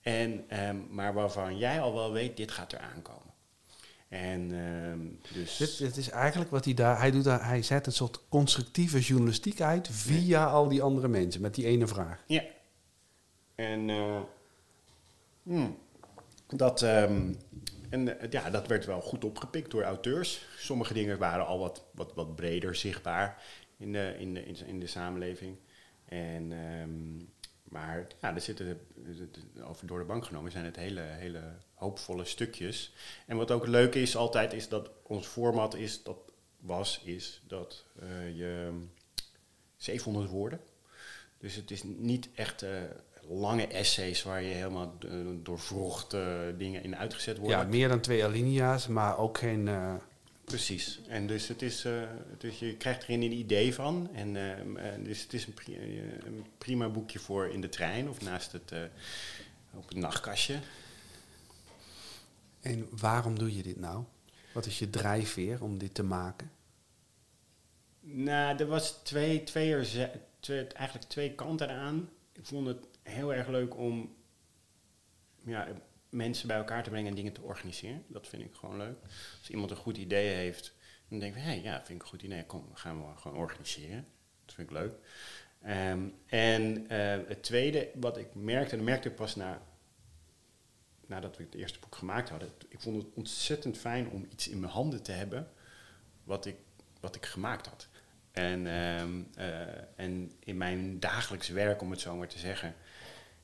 en, 0.00 0.58
um, 0.68 0.86
maar 0.90 1.14
waarvan 1.14 1.58
jij 1.58 1.80
al 1.80 1.94
wel 1.94 2.12
weet, 2.12 2.36
dit 2.36 2.50
gaat 2.50 2.72
er 2.72 2.78
aankomen. 2.78 3.29
En 4.10 4.50
uh, 4.50 5.34
dus... 5.34 5.56
Dit, 5.56 5.78
dit, 5.78 5.96
is 5.96 6.08
eigenlijk 6.08 6.50
wat 6.50 6.64
hij 6.64 6.74
daar... 6.74 6.98
Hij, 6.98 7.10
doet 7.10 7.24
daar, 7.24 7.46
hij 7.46 7.62
zet 7.62 7.86
een 7.86 7.92
soort 7.92 8.20
constructieve 8.28 9.00
journalistiek 9.00 9.60
uit 9.60 9.88
via 9.90 10.46
al 10.46 10.68
die 10.68 10.82
andere 10.82 11.08
mensen, 11.08 11.40
met 11.40 11.54
die 11.54 11.66
ene 11.66 11.86
vraag. 11.86 12.24
Ja. 12.26 12.42
En 13.54 13.88
uh, 13.88 14.20
hmm, 15.42 15.78
dat, 16.46 16.82
um, 16.82 17.36
en, 17.90 18.06
uh, 18.06 18.14
ja, 18.30 18.50
dat 18.50 18.66
werd 18.66 18.84
wel 18.84 19.00
goed 19.00 19.24
opgepikt 19.24 19.70
door 19.70 19.82
auteurs. 19.82 20.46
Sommige 20.56 20.94
dingen 20.94 21.18
waren 21.18 21.46
al 21.46 21.58
wat, 21.58 21.84
wat, 21.94 22.14
wat 22.14 22.36
breder 22.36 22.74
zichtbaar 22.74 23.42
in 23.76 23.92
de, 23.92 24.14
in 24.18 24.34
de, 24.34 24.46
in 24.46 24.54
de, 24.54 24.66
in 24.66 24.80
de 24.80 24.86
samenleving. 24.86 25.56
En... 26.04 26.52
Um, 26.52 27.28
maar 27.70 28.06
ja, 28.20 28.34
er 28.34 28.40
zitten, 28.40 28.80
over 29.62 29.86
door 29.86 29.98
de 29.98 30.04
bank 30.04 30.24
genomen, 30.24 30.50
zijn 30.50 30.64
het 30.64 30.76
hele, 30.76 31.00
hele 31.00 31.42
hoopvolle 31.74 32.24
stukjes. 32.24 32.94
En 33.26 33.36
wat 33.36 33.50
ook 33.50 33.66
leuk 33.66 33.94
is 33.94 34.16
altijd, 34.16 34.52
is 34.52 34.68
dat 34.68 34.90
ons 35.02 35.26
format 35.26 35.74
is, 35.74 36.02
dat 36.02 36.16
was, 36.58 37.00
is 37.04 37.42
dat 37.46 37.84
uh, 38.02 38.36
je 38.36 38.72
700 39.76 40.30
woorden. 40.30 40.60
Dus 41.38 41.54
het 41.54 41.70
is 41.70 41.82
niet 41.82 42.28
echt 42.34 42.62
uh, 42.62 42.70
lange 43.28 43.66
essays 43.66 44.22
waar 44.22 44.42
je 44.42 44.54
helemaal 44.54 44.94
uh, 46.14 46.58
dingen 46.58 46.82
in 46.82 46.96
uitgezet 46.96 47.38
worden. 47.38 47.58
Ja, 47.58 47.64
meer 47.64 47.88
dan 47.88 48.00
twee 48.00 48.24
alinea's, 48.24 48.86
maar 48.86 49.18
ook 49.18 49.38
geen... 49.38 49.68
Precies. 50.50 51.00
En 51.08 51.26
dus, 51.26 51.48
het 51.48 51.62
is, 51.62 51.84
uh, 51.84 52.02
dus 52.38 52.58
je 52.58 52.76
krijgt 52.76 53.02
er 53.02 53.10
een 53.10 53.22
idee 53.22 53.74
van. 53.74 54.10
En 54.12 54.34
uh, 54.34 55.04
dus 55.04 55.22
het 55.22 55.32
is 55.32 55.46
een, 55.46 55.54
pri 55.54 55.76
een, 56.24 56.46
prima 56.58 56.88
boekje 56.88 57.18
voor 57.18 57.48
in 57.48 57.60
de 57.60 57.68
trein 57.68 58.08
of 58.08 58.20
naast 58.20 58.52
het, 58.52 58.72
uh, 58.72 58.82
op 59.74 59.88
het 59.88 59.96
nachtkastje. 59.96 60.58
En 62.60 62.88
waarom 62.90 63.38
doe 63.38 63.56
je 63.56 63.62
dit 63.62 63.80
nou? 63.80 64.04
Wat 64.52 64.66
is 64.66 64.78
je 64.78 64.90
drijfveer 64.90 65.62
om 65.62 65.78
dit 65.78 65.94
te 65.94 66.02
maken? 66.02 66.50
Nou, 68.00 68.58
er 68.58 68.66
was 68.66 69.00
twee, 69.02 69.44
twee, 69.44 69.86
twee, 70.40 70.66
eigenlijk 70.66 71.08
twee 71.08 71.34
kanten 71.34 71.70
aan. 71.70 72.08
Ik 72.32 72.46
vond 72.46 72.66
het 72.66 72.86
heel 73.02 73.34
erg 73.34 73.48
leuk 73.48 73.76
om 73.76 74.14
ja, 75.44 75.68
mensen 76.10 76.48
bij 76.48 76.56
elkaar 76.56 76.82
te 76.82 76.90
brengen 76.90 77.08
en 77.08 77.14
dingen 77.14 77.32
te 77.32 77.42
organiseren. 77.42 78.04
Dat 78.06 78.28
vind 78.28 78.42
ik 78.42 78.54
gewoon 78.54 78.76
leuk. 78.76 78.96
Als 79.38 79.50
iemand 79.50 79.70
een 79.70 79.76
goed 79.76 79.96
idee 79.96 80.28
heeft, 80.28 80.74
dan 81.08 81.18
denk 81.18 81.34
ik, 81.34 81.42
hé, 81.42 81.48
hey, 81.48 81.62
ja, 81.62 81.76
vind 81.76 81.98
ik 81.98 82.02
een 82.02 82.08
goed 82.08 82.22
idee. 82.22 82.46
Kom, 82.46 82.74
gaan 82.74 82.98
we 82.98 83.16
gewoon 83.16 83.38
organiseren. 83.38 84.06
Dat 84.44 84.54
vind 84.54 84.70
ik 84.70 84.76
leuk. 84.76 84.92
Um, 85.66 86.14
en 86.26 86.82
uh, 86.82 86.88
het 87.28 87.42
tweede, 87.42 87.90
wat 87.94 88.16
ik 88.16 88.34
merkte, 88.34 88.70
en 88.70 88.76
dat 88.76 88.86
merkte 88.86 89.08
ik 89.08 89.14
pas 89.14 89.36
na, 89.36 89.62
nadat 91.06 91.36
we 91.36 91.42
het 91.42 91.54
eerste 91.54 91.78
boek 91.78 91.96
gemaakt 91.96 92.28
hadden. 92.28 92.52
Ik 92.68 92.80
vond 92.80 93.02
het 93.02 93.14
ontzettend 93.14 93.78
fijn 93.78 94.10
om 94.10 94.26
iets 94.30 94.48
in 94.48 94.60
mijn 94.60 94.72
handen 94.72 95.02
te 95.02 95.12
hebben 95.12 95.50
wat 96.24 96.46
ik, 96.46 96.56
wat 97.00 97.16
ik 97.16 97.26
gemaakt 97.26 97.66
had. 97.66 97.88
En, 98.32 98.66
um, 98.66 99.28
uh, 99.38 99.98
en 100.00 100.32
in 100.38 100.56
mijn 100.56 101.00
dagelijks 101.00 101.48
werk, 101.48 101.82
om 101.82 101.90
het 101.90 102.00
zo 102.00 102.16
maar 102.16 102.28
te 102.28 102.38
zeggen, 102.38 102.74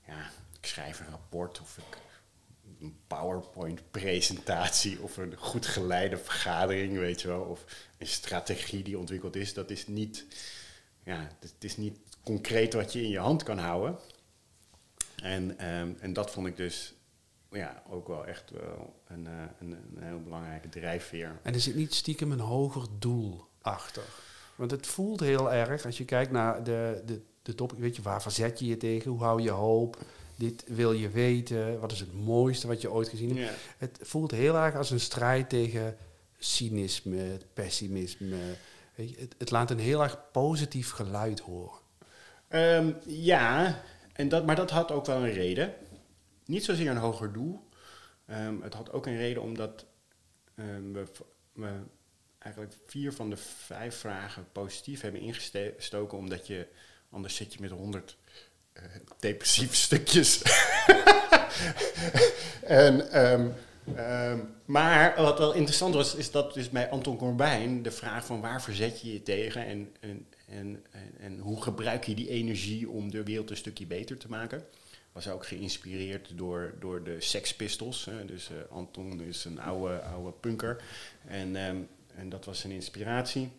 ja, 0.06 0.30
ik 0.58 0.66
schrijf 0.66 1.00
een 1.00 1.10
rapport 1.10 1.60
of 1.60 1.78
ik 1.78 1.98
een 2.80 2.96
PowerPoint-presentatie 3.06 5.02
of 5.02 5.16
een 5.16 5.36
goed 5.36 5.66
geleide 5.66 6.16
vergadering, 6.16 6.98
weet 6.98 7.20
je 7.20 7.28
wel, 7.28 7.42
of 7.42 7.64
een 7.98 8.06
strategie 8.06 8.82
die 8.82 8.98
ontwikkeld 8.98 9.36
is, 9.36 9.54
dat 9.54 9.70
is 9.70 9.86
niet, 9.86 10.24
ja, 11.02 11.28
het 11.40 11.64
is 11.64 11.76
niet 11.76 11.98
concreet 12.22 12.72
wat 12.72 12.92
je 12.92 13.02
in 13.02 13.10
je 13.10 13.18
hand 13.18 13.42
kan 13.42 13.58
houden. 13.58 13.98
En, 15.22 15.70
um, 15.70 15.96
en 16.00 16.12
dat 16.12 16.30
vond 16.30 16.46
ik 16.46 16.56
dus 16.56 16.94
ja, 17.50 17.82
ook 17.88 18.08
wel 18.08 18.26
echt 18.26 18.50
wel 18.50 19.02
een, 19.06 19.26
een, 19.58 19.70
een 19.70 20.02
heel 20.02 20.22
belangrijke 20.22 20.68
drijfveer. 20.68 21.38
En 21.42 21.54
er 21.54 21.60
zit 21.60 21.74
niet 21.74 21.94
stiekem 21.94 22.32
een 22.32 22.40
hoger 22.40 22.86
doel 22.98 23.44
achter? 23.60 24.02
Want 24.56 24.70
het 24.70 24.86
voelt 24.86 25.20
heel 25.20 25.52
erg, 25.52 25.84
als 25.84 25.98
je 25.98 26.04
kijkt 26.04 26.30
naar 26.30 26.64
de, 26.64 27.02
de, 27.06 27.22
de 27.42 27.54
top, 27.54 27.72
weet 27.72 27.96
je, 27.96 28.02
waar 28.02 28.22
verzet 28.22 28.58
je 28.58 28.66
je 28.66 28.76
tegen, 28.76 29.10
hoe 29.10 29.22
hou 29.22 29.42
je 29.42 29.50
hoop, 29.50 29.98
dit 30.36 30.64
wil 30.66 30.92
je 30.92 31.08
weten, 31.08 31.80
wat 31.80 31.92
is 31.92 32.00
het 32.00 32.12
mooiste 32.12 32.66
wat 32.66 32.80
je 32.80 32.90
ooit 32.90 33.08
gezien 33.08 33.36
hebt. 33.36 33.50
Ja. 33.50 33.54
Het 33.78 33.98
voelt 34.02 34.30
heel 34.30 34.56
erg 34.56 34.74
als 34.74 34.90
een 34.90 35.00
strijd 35.00 35.48
tegen 35.48 35.96
cynisme, 36.38 37.38
pessimisme. 37.52 38.36
Weet 38.94 39.10
je, 39.10 39.16
het, 39.20 39.34
het, 39.38 39.50
laat 39.50 39.70
een 39.70 39.78
heel 39.78 40.02
erg 40.02 40.30
positief 40.32 40.90
geluid 40.90 41.40
horen. 41.40 41.78
Um, 42.48 42.96
ja, 43.06 43.82
en 44.12 44.28
dat, 44.28 44.46
maar 44.46 44.56
dat 44.56 44.70
had 44.70 44.90
ook 44.90 45.06
wel 45.06 45.16
een 45.16 45.32
reden. 45.32 45.74
Niet 46.44 46.64
zozeer 46.64 46.90
een 46.90 46.96
hoger 46.96 47.32
doel. 47.32 47.60
Um, 48.30 48.62
het 48.62 48.74
had 48.74 48.92
ook 48.92 49.06
een 49.06 49.16
reden 49.16 49.42
omdat 49.42 49.86
um, 50.54 50.92
we, 50.92 51.04
we 51.52 51.70
eigenlijk 52.38 52.74
vier 52.86 53.12
van 53.12 53.30
de 53.30 53.36
vijf 53.36 53.96
vragen 53.96 54.46
positief 54.52 55.00
hebben 55.00 55.20
ingestoken, 55.20 56.18
omdat 56.18 56.46
je 56.46 56.66
anders 57.10 57.36
zit 57.36 57.52
je 57.52 57.60
met 57.60 57.70
honderd 57.70 58.16
depressieve 59.18 59.76
stukjes. 59.86 60.42
en, 62.62 63.22
um, 63.32 63.54
um, 63.98 64.54
maar 64.64 65.14
wat 65.16 65.38
wel 65.38 65.52
interessant 65.52 65.94
was, 65.94 66.14
is 66.14 66.30
dat 66.30 66.54
dus 66.54 66.70
bij 66.70 66.90
Anton 66.90 67.16
Corbijn 67.16 67.82
de 67.82 67.90
vraag 67.90 68.26
van 68.26 68.40
waar 68.40 68.62
verzet 68.62 69.00
je 69.00 69.12
je 69.12 69.22
tegen 69.22 69.66
en, 69.66 69.94
en, 70.00 70.26
en, 70.48 70.84
en, 71.18 71.38
hoe 71.38 71.62
gebruik 71.62 72.04
je 72.04 72.14
die 72.14 72.28
energie 72.28 72.88
om 72.88 73.10
de 73.10 73.22
wereld 73.22 73.50
een 73.50 73.56
stukje 73.56 73.86
beter 73.86 74.18
te 74.18 74.28
maken. 74.28 74.64
Was 75.12 75.28
ook 75.28 75.46
geïnspireerd 75.46 76.30
door, 76.34 76.74
door 76.80 77.04
de 77.04 77.20
Sex 77.20 77.54
Pistols. 77.54 78.04
Hè. 78.04 78.24
Dus 78.24 78.50
uh, 78.50 78.56
Anton 78.70 79.20
is 79.20 79.44
een 79.44 79.60
oude, 79.60 80.00
oude 80.00 80.32
punker. 80.40 80.82
En, 81.26 81.56
um, 81.56 81.88
en 82.14 82.28
dat 82.28 82.44
was 82.44 82.60
zijn 82.60 82.72
inspiratie. 82.72 83.50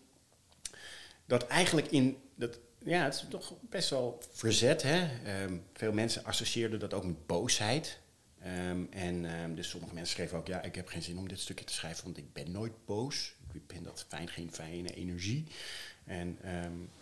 Dat 1.25 1.47
eigenlijk 1.47 1.88
in 1.88 2.17
dat 2.36 2.60
ja, 2.88 3.04
het 3.04 3.13
is 3.13 3.26
toch 3.30 3.54
best 3.62 3.89
wel 3.89 4.21
verzet. 4.32 4.82
Hè? 4.84 5.08
Um, 5.43 5.65
veel 5.73 5.91
mensen 5.91 6.23
associeerden 6.23 6.80
dat 6.80 6.93
ook 6.93 7.06
met 7.06 7.26
boosheid. 7.26 8.00
Um, 8.45 8.88
en 8.91 9.41
um, 9.41 9.56
dus 9.56 9.69
sommige 9.69 9.93
mensen 9.93 10.15
schreven 10.15 10.38
ook, 10.38 10.47
ja, 10.47 10.62
ik 10.62 10.76
heb 10.76 10.88
geen 10.88 11.02
zin 11.02 11.17
om 11.17 11.28
dit 11.28 11.39
stukje 11.39 11.65
te 11.65 11.73
schrijven, 11.73 12.04
want 12.04 12.17
ik 12.17 12.34
ben 12.34 12.52
nooit 12.52 12.86
boos. 12.86 13.36
Ik 13.54 13.62
vind 13.67 13.86
dat 13.86 14.06
fijn, 14.08 14.28
geen 14.28 14.52
fijne 14.54 14.93
energie. 14.93 15.47
En, 16.06 16.39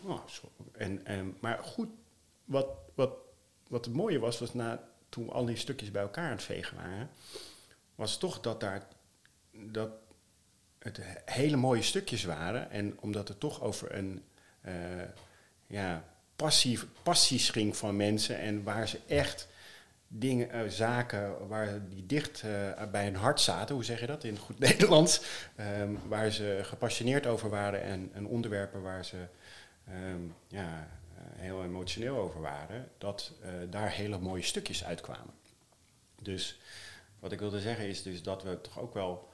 oh, 0.04 0.20
en, 1.04 1.38
maar 1.40 1.64
goed, 1.64 1.90
wat, 2.46 2.68
wat, 2.96 3.12
wat 3.68 3.86
het 3.86 3.94
mooie 3.94 4.20
was, 4.20 4.40
was 4.40 4.54
na, 4.54 4.88
toen 5.10 5.30
al 5.30 5.46
die 5.46 5.56
stukjes 5.56 5.92
bij 5.92 6.02
elkaar 6.02 6.26
aan 6.26 6.32
het 6.32 6.44
vegen 6.44 6.78
waren, 6.78 7.10
was 7.96 8.18
toch 8.18 8.42
dat 8.42 8.60
daar 8.60 8.88
dat 9.52 9.90
het 10.80 11.00
hele 11.26 11.56
mooie 11.56 11.82
stukjes 11.82 12.24
waren. 12.24 12.72
En 12.72 13.00
omdat 13.00 13.28
het 13.28 13.40
toch 13.40 13.62
over 13.62 13.96
een 13.96 14.24
uh, 14.66 14.74
ja, 15.68 16.04
passief, 17.04 17.52
ging 17.52 17.78
van 17.78 17.96
mensen 17.96 18.40
en 18.40 18.64
waar 18.64 18.88
ze 18.88 19.00
echt 19.08 19.48
dingen, 20.08 20.56
uh, 20.56 20.70
zaken 20.70 21.48
waar 21.48 21.90
die 21.90 22.06
dicht 22.06 22.44
uh, 22.46 22.92
bij 22.92 23.04
hun 23.04 23.16
hart 23.16 23.42
zaten, 23.42 23.76
hoe 23.76 23.84
zeg 23.84 24.00
je 24.00 24.06
dat 24.06 24.24
in 24.24 24.38
goed 24.38 24.60
Nederlands, 24.70 25.22
um, 25.80 26.00
waar 26.08 26.32
ze 26.32 26.60
gepassioneerd 26.64 27.26
over 27.26 27.50
waren 27.50 27.82
en, 27.82 28.10
en 28.14 28.28
onderwerpen 28.28 28.82
waar 28.82 29.06
ze 29.06 29.18
um, 29.90 30.36
ja, 30.48 30.88
uh, 31.14 31.22
heel 31.36 31.64
emotioneel 31.64 32.18
over 32.18 32.42
waren, 32.42 32.90
dat 32.98 33.34
daar 33.70 33.92
hele 33.92 34.20
mooie 34.20 34.44
stukjes 34.44 34.86
uitkwamen. 34.86 35.34
Dus 36.22 36.60
wat 37.20 37.32
ik 37.32 37.40
wilde 37.40 37.62
zeggen 37.62 37.88
is 37.88 38.04
dus 38.04 38.24
dat 38.24 38.44
we 38.44 38.62
toch 38.62 38.80
ook 38.80 38.94
wel 38.94 39.30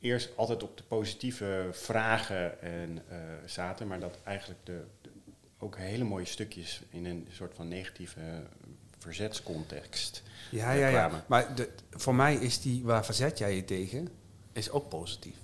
eerst 0.00 0.30
altijd 0.36 0.62
op 0.62 0.76
de 0.76 0.82
positieve 0.82 1.68
vragen 1.72 2.60
en, 2.62 3.02
eh, 3.08 3.18
zaten, 3.46 3.86
maar 3.86 4.00
dat 4.00 4.18
eigenlijk 4.24 4.60
de, 4.64 4.82
de- 5.02 5.10
ook 5.58 5.76
hele 5.76 6.04
mooie 6.04 6.24
stukjes 6.24 6.82
in 6.90 7.04
een 7.06 7.26
soort 7.30 7.54
van 7.54 7.68
negatieve 7.68 8.20
verzetscontext 8.98 10.22
Ja, 10.50 10.72
eh, 10.72 10.78
ja, 10.80 10.86
ja. 10.86 10.92
kwamen. 10.92 11.24
Maar 11.26 11.54
de, 11.54 11.68
voor 11.90 12.14
mij 12.14 12.34
is 12.34 12.60
die, 12.60 12.82
waar 12.84 13.04
verzet 13.04 13.38
jij 13.38 13.54
je 13.56 13.64
tegen, 13.64 14.08
is 14.52 14.70
ook 14.70 14.88
positief. 14.88 15.36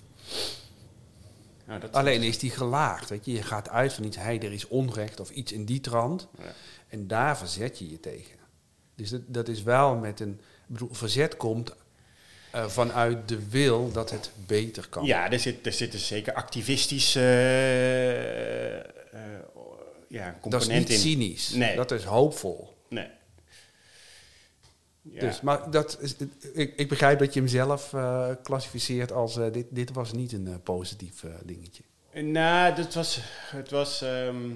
Nou, 1.64 1.80
dat 1.80 1.92
Alleen 1.92 2.22
is 2.22 2.38
die 2.38 2.50
gelaagd, 2.50 3.08
weet 3.08 3.24
je. 3.24 3.32
Je 3.32 3.42
gaat 3.42 3.68
uit 3.68 3.92
van 3.92 4.04
iets, 4.04 4.16
hey, 4.16 4.40
er 4.40 4.52
is 4.52 4.68
onrecht 4.68 5.20
of 5.20 5.30
iets 5.30 5.52
in 5.52 5.64
die 5.64 5.80
trant. 5.80 6.28
Ja. 6.38 6.52
En 6.88 7.06
daar 7.06 7.38
verzet 7.38 7.78
je 7.78 7.90
je 7.90 8.00
tegen. 8.00 8.36
Dus 8.94 9.10
dat, 9.10 9.20
dat 9.26 9.48
is 9.48 9.62
wel 9.62 9.94
met 9.96 10.20
een... 10.20 10.32
Ik 10.68 10.72
bedoel, 10.72 10.92
verzet 10.92 11.36
komt 11.36 11.74
eh, 12.56 12.68
vanuit 12.68 13.28
de 13.28 13.48
wil 13.48 13.92
dat 13.92 14.10
het 14.10 14.30
beter 14.46 14.88
kan. 14.88 15.04
Ja, 15.04 15.30
er 15.30 15.40
zit, 15.40 15.66
er 15.66 15.72
zit 15.72 15.92
dus 15.92 16.06
zeker 16.06 16.32
activistische 16.32 17.20
eh, 17.20 18.78
eh, 18.78 19.40
ja, 20.08 20.24
dat 20.26 20.34
is 20.34 20.40
component 20.40 20.78
niet 20.78 20.90
in. 20.90 20.98
cynisch. 20.98 21.50
Nee. 21.50 21.76
Dat 21.76 21.90
is 21.90 22.04
hoopvol. 22.04 22.76
Nee. 22.88 23.08
Ja. 25.02 25.20
Dus, 25.20 25.40
maar 25.40 25.70
dat 25.70 25.98
is, 26.00 26.16
ik, 26.52 26.72
ik 26.76 26.88
begrijp 26.88 27.18
dat 27.18 27.34
je 27.34 27.40
hem 27.40 27.48
zelf 27.48 27.94
klassificeert 28.42 29.12
als... 29.12 29.34
dit, 29.34 29.66
dit 29.70 29.92
was 29.92 30.12
niet 30.12 30.32
een 30.32 30.62
positief 30.62 31.24
dingetje. 31.44 31.82
Nou, 32.12 32.74
dat 32.74 32.94
was, 32.94 33.20
het 33.50 33.70
was. 33.70 34.02
ehm, 34.02 34.50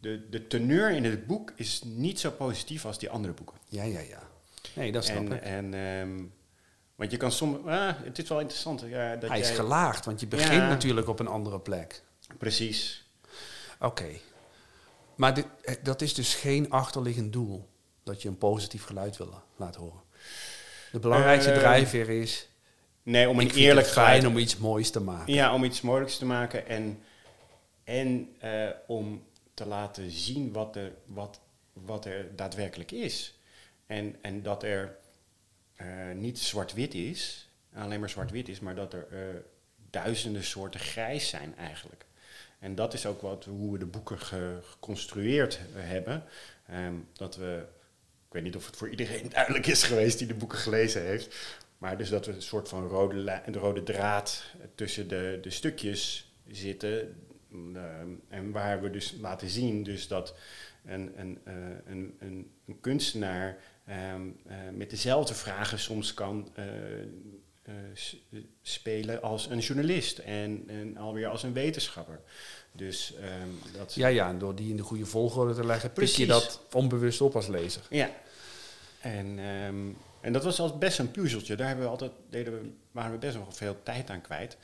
de, 0.00 0.28
de 0.30 0.46
teneur 0.46 0.90
in 0.90 1.04
het 1.04 1.26
boek 1.26 1.52
is 1.56 1.82
niet 1.84 2.20
zo 2.20 2.30
positief 2.30 2.84
als 2.84 2.98
die 2.98 3.10
andere 3.10 3.32
boeken. 3.32 3.56
Ja, 3.68 3.82
ja, 3.82 4.00
ja. 4.00 4.30
Nee, 4.74 4.92
dat 4.92 5.04
snap 5.04 5.16
en, 5.16 5.32
ik. 5.32 5.40
en, 5.42 5.74
ehm, 5.74 6.22
want 6.94 7.10
je 7.10 7.16
kan 7.16 7.32
soms. 7.32 7.66
Ah, 7.66 7.92
het 8.02 8.18
is 8.18 8.28
wel 8.28 8.40
interessant. 8.40 8.84
Ja, 8.86 9.16
dat 9.16 9.30
Hij 9.30 9.40
is 9.40 9.50
gelaagd, 9.50 10.04
want 10.04 10.20
je 10.20 10.26
begint 10.26 10.52
Ja. 10.52 10.68
natuurlijk 10.68 11.08
op 11.08 11.18
een 11.20 11.26
andere 11.26 11.60
plek. 11.60 12.02
Precies. 12.38 13.06
Oké. 13.80 14.08
Maar 15.14 15.34
dit, 15.34 15.46
eh, 15.62 15.74
dat 15.82 16.02
is 16.02 16.14
dus 16.14 16.34
geen 16.34 16.70
achterliggend 16.70 17.32
doel. 17.32 17.68
Dat 18.02 18.22
je 18.22 18.28
een 18.28 18.38
positief 18.38 18.84
geluid 18.84 19.16
wil 19.16 19.42
laten 19.56 19.80
horen. 19.80 20.00
De 20.92 20.98
belangrijkste 20.98 21.50
Eh, 21.50 21.58
drijfveer 21.58 22.08
is... 22.08 22.48
Nee, 23.02 23.28
om 23.28 23.40
een 23.40 23.50
eerlijk 23.50 23.86
het 23.86 23.94
fijn 23.94 24.26
om 24.26 24.38
iets 24.38 24.56
moois 24.56 24.90
te 24.90 25.00
maken. 25.00 25.34
Ja, 25.34 25.54
om 25.54 25.64
iets 25.64 25.80
moeilijks 25.80 26.18
te 26.18 26.24
maken 26.24 26.66
en, 26.68 27.02
en 27.84 28.34
eh, 28.38 28.68
om 28.86 29.22
te 29.54 29.66
laten 29.66 30.10
zien 30.10 30.52
wat 30.52 30.76
er, 30.76 30.92
wat, 31.06 31.40
wat 31.72 32.04
er 32.04 32.36
daadwerkelijk 32.36 32.90
is. 32.90 33.38
En, 33.92 34.16
en 34.20 34.42
dat 34.42 34.62
er 34.62 34.96
eh, 35.74 35.86
niet 36.14 36.38
zwart-wit 36.38 36.94
is, 36.94 37.48
alleen 37.74 38.00
maar 38.00 38.10
zwart-wit 38.10 38.48
is, 38.48 38.60
maar 38.60 38.74
dat 38.74 38.92
er 38.92 39.06
eh, 39.10 39.18
duizenden 39.90 40.44
soorten 40.44 40.80
grijs 40.80 41.28
zijn 41.28 41.56
eigenlijk. 41.56 42.04
En 42.58 42.74
dat 42.74 42.94
is 42.94 43.06
ook 43.06 43.20
wat, 43.20 43.44
hoe 43.44 43.72
we 43.72 43.78
de 43.78 43.86
boeken 43.86 44.18
ge- 44.18 44.58
geconstrueerd 44.62 45.58
hebben. 45.72 46.24
Ehm, 46.66 46.94
dat 47.12 47.36
we, 47.36 47.64
ik 48.26 48.32
weet 48.32 48.42
niet 48.42 48.56
of 48.56 48.66
het 48.66 48.76
voor 48.76 48.88
iedereen 48.88 49.28
duidelijk 49.38 49.66
is 49.66 49.82
geweest 49.82 50.18
die 50.18 50.26
de 50.26 50.34
boeken 50.34 50.58
gelezen 50.58 51.02
heeft. 51.02 51.56
Maar 51.78 51.98
dus 51.98 52.08
dat 52.08 52.26
we 52.26 52.32
een 52.32 52.42
soort 52.42 52.68
van 52.68 52.86
rode, 52.88 53.40
de 53.50 53.58
rode 53.58 53.82
draad 53.82 54.44
tussen 54.74 55.08
de, 55.08 55.38
de 55.42 55.50
stukjes 55.50 56.32
zitten. 56.46 57.24
Ehm, 57.52 58.08
en 58.28 58.50
waar 58.50 58.82
we 58.82 58.90
dus 58.90 59.14
laten 59.20 59.48
zien 59.48 59.82
dus 59.82 60.08
dat 60.08 60.34
een, 60.84 61.12
een, 61.16 61.38
eh, 61.44 61.54
een, 61.86 62.16
een, 62.18 62.50
een 62.66 62.80
kunstenaar 62.80 63.58
ehm, 63.86 64.28
eh, 64.46 64.56
met 64.72 64.90
dezelfde 64.90 65.34
vragen 65.34 65.78
soms 65.78 66.14
kan 66.14 66.50
eh, 66.54 67.02
eh, 67.62 67.74
spelen 68.62 69.22
als 69.22 69.46
een 69.46 69.58
journalist 69.58 70.18
en, 70.18 70.64
en 70.66 70.96
alweer 70.96 71.26
als 71.26 71.42
een 71.42 71.52
wetenschapper. 71.52 72.20
Dus 72.72 73.14
ehm, 73.14 73.76
dat 73.76 73.94
Ja, 73.94 74.06
ja, 74.06 74.28
en 74.28 74.38
door 74.38 74.54
die 74.54 74.70
in 74.70 74.76
de 74.76 74.82
goede 74.82 75.06
volgorde 75.06 75.54
te 75.54 75.66
leggen, 75.66 75.92
pik 75.92 76.08
je 76.08 76.26
Precies. 76.26 76.26
dat 76.26 76.60
onbewust 76.72 77.20
op 77.20 77.34
als 77.34 77.46
lezer. 77.46 77.82
Ja. 77.90 78.10
En, 79.00 79.38
ehm, 79.38 79.90
en 80.20 80.32
dat 80.32 80.44
was 80.44 80.60
als 80.60 80.78
best 80.78 80.98
een 80.98 81.10
puzzeltje. 81.10 81.56
Daar 81.56 81.66
hebben 81.66 81.84
we 81.84 81.90
altijd, 81.90 82.12
deden 82.30 82.52
we, 82.52 82.70
waren 82.90 83.12
we 83.12 83.18
best 83.18 83.34
wel 83.34 83.52
veel 83.52 83.76
tijd 83.82 84.10
aan 84.10 84.20
kwijt. 84.20 84.56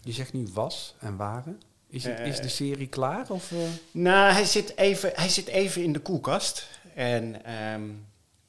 Je 0.00 0.12
zegt 0.12 0.32
nu 0.32 0.48
was 0.52 0.94
en 0.98 1.16
waren. 1.16 1.60
Is, 1.94 2.04
het, 2.04 2.18
Eh, 2.18 2.26
is 2.26 2.40
de 2.40 2.48
serie 2.48 2.86
klaar? 2.88 3.30
Of, 3.30 3.52
eh? 3.52 3.58
nou, 3.90 4.32
hij 4.32 4.44
zit, 4.44 4.76
even, 4.76 5.10
hij 5.14 5.28
zit 5.28 5.46
even 5.46 5.82
in 5.82 5.92
de 5.92 5.98
koelkast. 5.98 6.68
En 6.94 7.44
ehm, 7.44 7.82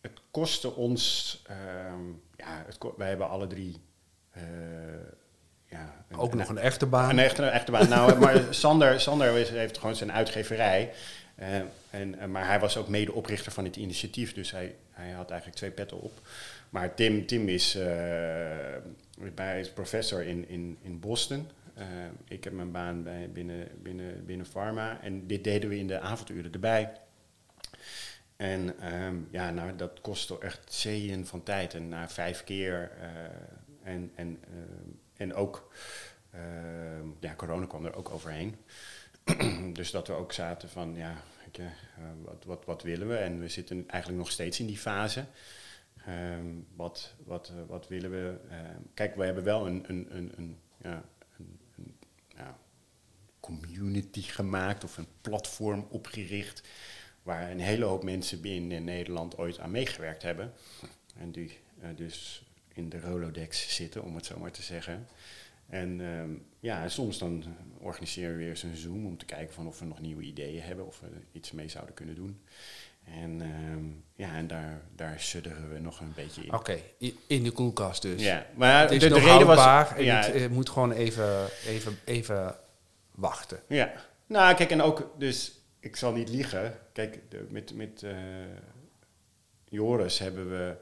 het 0.01 0.19
kostte 0.31 0.73
ons... 0.75 1.41
ehm, 1.47 2.03
ja, 2.37 2.63
het, 2.65 2.77
wij 2.97 3.07
hebben 3.07 3.29
alle 3.29 3.47
drie... 3.47 3.75
eh, 4.31 4.41
ja, 5.69 6.05
Ook 6.17 6.33
nog 6.33 6.49
een 6.49 6.57
echte 6.57 6.85
baan? 6.85 7.09
Een 7.09 7.19
echte, 7.19 7.41
een 7.43 7.49
echte 7.49 7.71
baan. 7.71 7.89
Nou, 7.89 8.15
maar 8.19 8.41
Sander, 8.49 8.99
Sander 9.01 9.37
is- 9.37 9.49
heeft 9.49 9.77
gewoon 9.77 9.95
zijn 9.95 10.11
uitgeverij. 10.11 10.91
En, 11.89 12.31
maar 12.31 12.47
hij 12.47 12.59
was 12.59 12.77
ook 12.77 12.87
medeoprichter 12.87 13.51
van 13.51 13.63
het 13.65 13.75
initiatief. 13.75 14.33
Dus 14.33 14.51
hij, 14.51 14.75
hij 14.91 15.11
had 15.11 15.29
eigenlijk 15.29 15.59
twee 15.59 15.71
petten 15.71 16.01
op. 16.01 16.19
Maar 16.69 16.93
Tim, 16.93 17.25
Tim 17.25 17.49
is, 17.49 17.75
eh, 17.75 17.85
hij 19.35 19.59
is 19.59 19.69
professor 19.69 20.23
in, 20.23 20.49
in, 20.49 20.77
in 20.81 20.99
Boston. 20.99 21.47
Eh, 21.75 21.87
ik 22.27 22.43
heb 22.43 22.53
mijn 22.53 22.71
baan 22.71 23.03
bij, 23.03 23.31
binnen, 23.31 23.67
binnen, 23.81 24.25
binnen 24.25 24.45
Pharma. 24.45 25.01
En 25.01 25.27
dit 25.27 25.43
deden 25.43 25.69
we 25.69 25.77
in 25.77 25.87
de 25.87 25.99
avonduren 25.99 26.51
erbij. 26.51 26.91
En 28.35 28.79
ehm, 28.79 29.15
ja, 29.31 29.51
nou, 29.51 29.75
dat 29.75 30.01
kostte 30.01 30.39
echt 30.39 30.73
zeeën 30.73 31.25
van 31.25 31.43
tijd. 31.43 31.73
En 31.73 31.89
na 31.89 32.09
vijf 32.09 32.43
keer. 32.43 32.91
eh, 32.99 33.93
en, 33.93 34.11
en, 34.15 34.39
ehm, 34.43 34.89
en 35.13 35.33
ook, 35.33 35.71
ehm, 36.31 37.07
ja, 37.19 37.35
corona 37.35 37.65
kwam 37.65 37.85
er 37.85 37.95
ook 37.95 38.09
overheen. 38.09 38.55
dus 39.73 39.91
dat 39.91 40.07
we 40.07 40.13
ook 40.13 40.31
zaten 40.33 40.69
van, 40.69 40.95
ja, 40.95 41.15
eh, 41.51 41.65
wat, 42.21 42.43
wat, 42.45 42.65
wat 42.65 42.83
willen 42.83 43.07
we? 43.07 43.15
En 43.15 43.39
we 43.39 43.49
zitten 43.49 43.83
eigenlijk 43.87 44.21
nog 44.21 44.31
steeds 44.31 44.59
in 44.59 44.65
die 44.65 44.77
fase. 44.77 45.25
Ehm, 46.05 46.45
wat, 46.75 47.13
wat, 47.25 47.49
eh, 47.49 47.55
wat 47.67 47.87
willen 47.87 48.11
we? 48.11 48.37
Kijk, 48.93 49.15
we 49.15 49.25
hebben 49.25 49.43
wel 49.43 49.67
een, 49.67 49.83
een, 49.87 50.07
een, 50.15 50.31
een, 50.35 50.57
ja, 50.81 51.03
community 53.39 54.21
gemaakt 54.21 54.83
of 54.83 54.97
een 54.97 55.07
platform 55.21 55.87
opgericht 55.89 56.63
waar 57.23 57.51
een 57.51 57.59
hele 57.59 57.85
hoop 57.85 58.03
mensen 58.03 58.41
binnen 58.41 58.83
Nederland 58.83 59.37
ooit 59.37 59.59
aan 59.59 59.71
meegewerkt 59.71 60.21
hebben. 60.21 60.53
En 61.17 61.31
die 61.31 61.57
eh, 61.81 61.89
dus 61.95 62.45
in 62.73 62.89
de 62.89 62.99
Rolodex 62.99 63.75
zitten, 63.75 64.03
om 64.03 64.15
het 64.15 64.25
zo 64.25 64.39
maar 64.39 64.51
te 64.51 64.61
zeggen. 64.61 65.07
En 65.69 66.01
ehm, 66.01 66.29
ja, 66.59 66.89
soms 66.89 67.17
dan 67.17 67.43
organiseren 67.79 68.31
we 68.31 68.37
weer 68.37 68.49
eens 68.49 68.63
een 68.63 68.75
Zoom 68.75 69.05
om 69.05 69.17
te 69.17 69.25
kijken 69.25 69.53
van 69.53 69.67
of 69.67 69.79
we 69.79 69.85
nog 69.85 70.01
nieuwe 70.01 70.23
ideeën 70.23 70.61
hebben, 70.61 70.85
of 70.85 70.99
we 70.99 71.07
iets 71.31 71.51
mee 71.51 71.67
zouden 71.67 71.95
kunnen 71.95 72.15
doen. 72.15 72.41
En 73.05 73.41
ehm, 73.41 73.85
ja, 74.15 74.35
en 74.35 74.47
daar, 74.47 74.81
daar 74.95 75.19
sudderen 75.19 75.73
we 75.73 75.79
nog 75.79 75.99
een 75.99 76.13
beetje 76.15 76.43
in. 76.43 76.53
Oké, 76.53 76.79
in 77.27 77.43
de 77.43 77.51
koelkast 77.51 78.01
dus. 78.01 78.21
Ja, 78.21 78.45
maar 78.55 78.81
Het 78.81 78.91
is 78.91 78.99
de, 78.99 79.07
de 79.07 79.13
nog 79.13 79.23
reden 79.23 79.47
was... 79.47 79.57
houdbaar 79.57 79.97
en 79.97 80.03
ja, 80.03 80.21
het 80.21 80.51
moet 80.51 80.69
gewoon 80.69 80.91
even, 80.91 81.47
even, 81.65 81.99
even 82.05 82.55
wachten. 83.11 83.59
Ja, 83.67 83.93
nou 84.27 84.55
kijk, 84.55 84.71
en 84.71 84.81
ook, 84.81 85.13
dus 85.17 85.59
ik 85.79 85.95
zal 85.95 86.11
niet 86.11 86.29
liegen. 86.29 86.79
Kijk, 86.93 87.19
de, 87.29 87.45
met, 87.49 87.73
met 87.73 88.03
eh, 88.03 88.15
Joris 89.65 90.19
hebben 90.19 90.49
we 90.49 90.75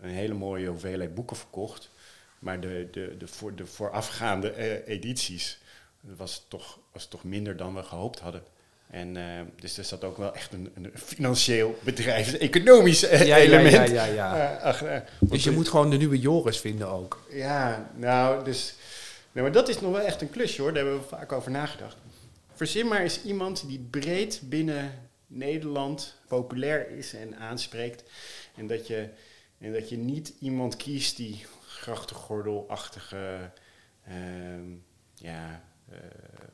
een 0.00 0.10
hele 0.10 0.34
mooie 0.34 0.68
hoeveelheid 0.68 1.14
boeken 1.14 1.36
verkocht. 1.36 1.90
Maar 2.38 2.60
de, 2.60 2.88
de, 2.90 3.16
de, 3.18 3.26
voor, 3.26 3.54
de 3.54 3.66
voorafgaande 3.66 4.50
eh, 4.50 4.94
edities 4.94 5.58
was 6.00 6.44
toch, 6.48 6.78
was 6.92 7.06
toch 7.08 7.24
minder 7.24 7.56
dan 7.56 7.74
we 7.74 7.82
gehoopt 7.82 8.18
hadden. 8.18 8.42
En 8.90 9.16
eh, 9.16 9.24
dus 9.60 9.78
er 9.78 9.84
zat 9.84 10.04
ook 10.04 10.16
wel 10.16 10.34
echt 10.34 10.52
een, 10.52 10.70
een 10.74 10.90
financieel, 10.94 11.78
bedrijfs, 11.82 12.36
economisch 12.38 13.02
eh, 13.02 13.26
Ja, 13.26 13.36
ja, 13.36 13.36
element. 13.36 13.90
ja, 13.90 14.04
ja, 14.04 14.04
ja. 14.04 14.56
eh, 14.56 14.62
achter. 14.62 15.04
Dus 15.20 15.44
je 15.44 15.50
moet 15.50 15.68
gewoon 15.68 15.90
de 15.90 15.96
nieuwe 15.96 16.18
Joris 16.18 16.60
vinden 16.60 16.88
ook. 16.88 17.22
Ja, 17.30 17.90
nou, 17.96 18.44
dus. 18.44 18.74
Nee, 19.32 19.42
maar 19.42 19.52
dat 19.52 19.68
is 19.68 19.80
nog 19.80 19.92
wel 19.92 20.00
echt 20.00 20.20
een 20.20 20.30
klusje 20.30 20.62
hoor, 20.62 20.72
daar 20.72 20.84
hebben 20.84 21.02
we 21.02 21.08
vaak 21.08 21.32
over 21.32 21.50
nagedacht. 21.50 21.96
Verzin 22.54 22.88
maar 22.88 23.00
eens 23.00 23.22
iemand 23.22 23.64
die 23.66 23.86
breed 23.90 24.40
binnen 24.44 24.92
Nederland 25.26 26.16
populair 26.28 26.90
is 26.90 27.14
en 27.14 27.36
aanspreekt. 27.36 28.02
En 28.56 28.66
dat 28.66 28.86
je, 28.86 29.08
en 29.58 29.72
dat 29.72 29.88
je 29.88 29.96
niet 29.96 30.32
iemand 30.40 30.76
kiest 30.76 31.16
die 31.16 31.44
grachtengordelachtige, 31.66 33.50
ehm 34.04 34.70
ja, 35.14 35.62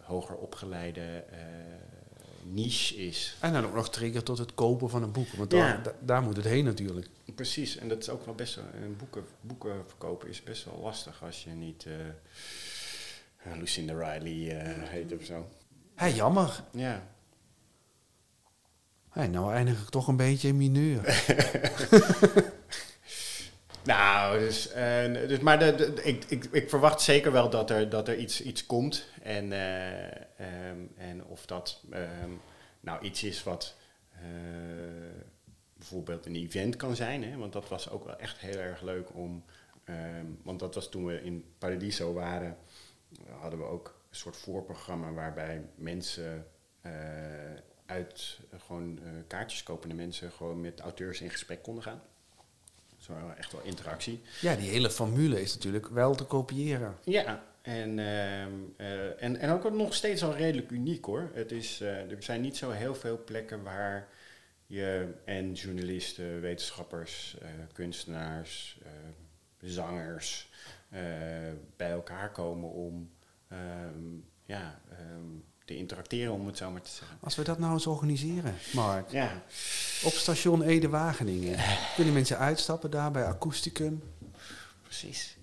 hoger 0.01 0.37
opgeleide 0.37 1.25
niche 2.45 2.97
is. 2.97 3.37
En 3.41 3.53
dan 3.53 3.65
ook 3.65 3.75
nog 3.75 3.91
trigger 3.91 4.23
tot 4.23 4.39
het 4.39 4.55
kopen 4.55 4.91
van 4.91 5.03
een 5.03 5.13
boek. 5.13 5.29
Want 5.33 5.53
Ja. 5.53 5.59
daar, 5.59 5.83
da- 5.83 5.95
daar 6.01 6.23
moet 6.23 6.37
het 6.37 6.45
heen 6.45 6.65
natuurlijk. 6.65 7.09
Precies, 7.35 7.77
en 7.77 7.89
dat 7.89 7.99
is 8.03 8.09
ook 8.09 8.25
wel 8.25 8.35
best 8.35 8.55
wel. 8.55 8.65
En 8.75 8.97
boeken, 8.97 9.25
boeken 9.41 9.85
verkopen 9.87 10.29
is 10.29 10.43
best 10.43 10.65
wel 10.65 10.79
lastig 10.83 11.23
als 11.23 11.45
je 11.45 11.51
niet 11.51 11.87
eh, 11.87 12.07
eh, 13.53 13.59
Lucinda 13.59 13.93
Riley 13.93 14.59
eh, 14.61 14.89
heet 14.89 15.13
of 15.13 15.25
zo. 15.25 15.49
Hé, 15.95 16.07
jammer. 16.07 16.63
Ja. 16.73 17.07
Hé, 19.11 19.27
nou 19.27 19.53
eindig 19.55 19.83
ik 19.83 19.89
toch 19.89 20.09
een 20.09 20.17
beetje 20.17 20.49
in 20.49 20.57
mineur. 20.57 21.03
Nou, 23.85 24.39
dus, 24.39 24.71
eh, 24.71 25.13
dus 25.13 25.39
maar 25.39 25.63
ik, 26.07 26.25
ik, 26.25 26.45
ik 26.45 26.69
verwacht 26.69 27.01
zeker 27.01 27.33
wel 27.33 27.51
dat 27.51 27.71
er, 27.71 27.89
dat 27.89 28.09
er 28.09 28.17
iets, 28.17 28.43
iets 28.43 28.67
komt. 28.67 29.07
En, 29.23 29.53
eh, 29.53 30.07
ehm, 30.17 30.79
en 30.97 31.25
of 31.25 31.47
dat 31.47 31.83
ehm, 31.91 32.31
nou 32.81 33.05
iets 33.05 33.23
is 33.23 33.43
wat 33.43 33.77
eh, 34.11 34.21
bijvoorbeeld 35.75 36.27
een 36.27 36.37
event 36.37 36.77
kan 36.77 36.97
zijn. 36.97 37.25
Hè? 37.25 37.37
Want 37.37 37.53
dat 37.53 37.69
was 37.69 37.91
ook 37.91 38.05
wel 38.05 38.19
echt 38.19 38.39
heel 38.39 38.59
erg 38.59 38.81
leuk 38.81 39.15
om. 39.15 39.45
ehm, 39.85 40.27
want 40.43 40.59
dat 40.59 40.75
was 40.75 40.89
toen 40.89 41.05
we 41.05 41.23
in 41.23 41.45
Paradiso 41.59 42.13
waren, 42.13 42.57
hadden 43.41 43.59
we 43.59 43.65
ook 43.65 44.01
een 44.11 44.17
soort 44.17 44.37
voorprogramma 44.37 45.13
waarbij 45.13 45.63
mensen 45.75 46.47
uit 47.87 48.41
gewoon 48.57 48.99
kaartjes 49.27 49.63
kopende 49.63 49.95
mensen 49.95 50.31
gewoon 50.33 50.61
met 50.61 50.81
auteurs 50.81 51.21
in 51.21 51.31
gesprek 51.31 51.63
konden 51.63 51.83
gaan. 51.83 52.03
Zo 53.05 53.13
echt 53.39 53.53
wel 53.53 53.63
interactie. 53.63 54.21
Ja, 54.41 54.55
die 54.55 54.71
hele 54.71 54.91
formule 54.91 55.41
is 55.41 55.55
natuurlijk 55.55 55.89
wel 55.89 56.15
te 56.15 56.25
kopiëren. 56.25 56.97
Ja, 57.05 57.43
en, 57.63 57.99
ehm, 57.99 58.53
eh, 58.77 59.23
en, 59.23 59.37
en 59.37 59.51
ook 59.51 59.73
nog 59.73 59.95
steeds 59.95 60.25
al 60.25 60.35
redelijk 60.35 60.71
uniek 60.71 61.05
hoor. 61.05 61.31
Het 61.33 61.53
is, 61.53 61.81
eh, 61.81 62.11
er 62.11 62.23
zijn 62.23 62.41
niet 62.41 62.57
zo 62.57 62.71
heel 62.71 62.95
veel 62.95 63.25
plekken 63.25 63.63
waar 63.63 64.09
je 64.67 65.15
en 65.25 65.53
journalisten, 65.53 66.41
wetenschappers, 66.41 67.37
eh, 67.43 67.49
kunstenaars, 67.73 68.79
zangers 69.61 70.51
bij 71.77 71.91
elkaar 71.91 72.33
komen 72.33 72.71
om 72.71 73.11
ehm, 73.49 74.19
ja, 74.45 74.81
ehm, 74.91 75.39
te 75.65 75.77
interacteren, 75.77 76.33
om 76.33 76.47
het 76.47 76.57
zo 76.57 76.71
maar 76.71 76.83
te 76.83 76.91
zeggen. 76.91 77.19
Als 77.21 77.35
we 77.35 77.43
dat 77.45 77.59
nou 77.59 77.73
eens 77.73 77.87
organiseren, 77.87 78.55
Mark. 78.73 79.11
Ja, 79.11 79.43
Op 80.05 80.13
station 80.13 80.63
Ede-Wageningen. 80.63 81.59
Kunnen 81.95 82.15
mensen 82.15 82.39
uitstappen 82.39 82.91
daar 82.91 83.11
bij 83.11 83.25
Acousticum? 83.25 84.03
precies. 84.83 85.37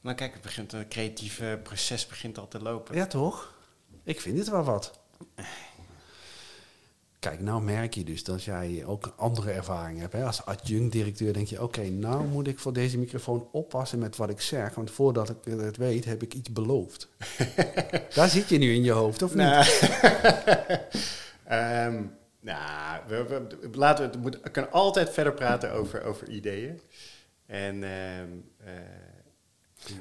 Maar 0.00 0.14
kijk, 0.14 0.32
het, 0.32 0.42
begint, 0.42 0.72
het 0.72 0.88
creatieve 0.88 1.60
proces 1.62 2.06
begint 2.06 2.38
al 2.38 2.48
te 2.48 2.62
lopen. 2.62 2.94
Ja, 2.96 3.06
toch? 3.06 3.54
Ik 4.04 4.20
vind 4.20 4.38
het 4.38 4.48
wel 4.48 4.62
wat. 4.62 5.00
Kijk, 7.22 7.40
nou 7.40 7.62
merk 7.62 7.94
je 7.94 8.04
dus 8.04 8.24
dat 8.24 8.42
jij 8.44 8.82
ook 8.86 9.12
andere 9.16 9.50
ervaring 9.50 10.00
hebt. 10.00 10.12
Hè? 10.12 10.24
Als 10.24 10.44
adjunct-directeur 10.44 11.32
denk 11.32 11.46
je, 11.46 11.62
oké, 11.62 11.82
nou 11.82 12.24
moet 12.26 12.46
ik 12.46 12.58
voor 12.58 12.72
deze 12.72 12.98
microfoon 12.98 13.48
oppassen 13.52 13.98
met 13.98 14.16
wat 14.16 14.30
ik 14.30 14.40
zeg. 14.40 14.74
Want 14.74 14.90
voordat 14.90 15.28
ik 15.30 15.36
het 15.44 15.76
weet, 15.76 16.04
heb 16.04 16.22
ik 16.22 16.34
iets 16.34 16.52
beloofd. 16.52 17.08
Daar 18.14 18.28
zit 18.28 18.48
je 18.48 18.58
nu 18.58 18.74
in 18.74 18.82
je 18.82 18.90
hoofd, 18.92 19.22
of 19.22 19.30
niet? 19.34 19.38
Nou, 19.44 19.64
Ehm, 21.44 22.02
nou, 22.40 23.00
we, 23.08 23.24
we- 23.24 23.68
laten 23.78 24.04
we, 24.04 24.10
het 24.10 24.20
moet, 24.20 24.40
we 24.42 24.50
kunnen 24.50 24.72
altijd 24.72 25.10
verder 25.10 25.32
praten 25.32 25.72
over, 25.72 26.02
over 26.04 26.28
ideeën. 26.28 26.80
En 27.46 27.82
ehm, 27.84 28.28
eh, 28.64 28.72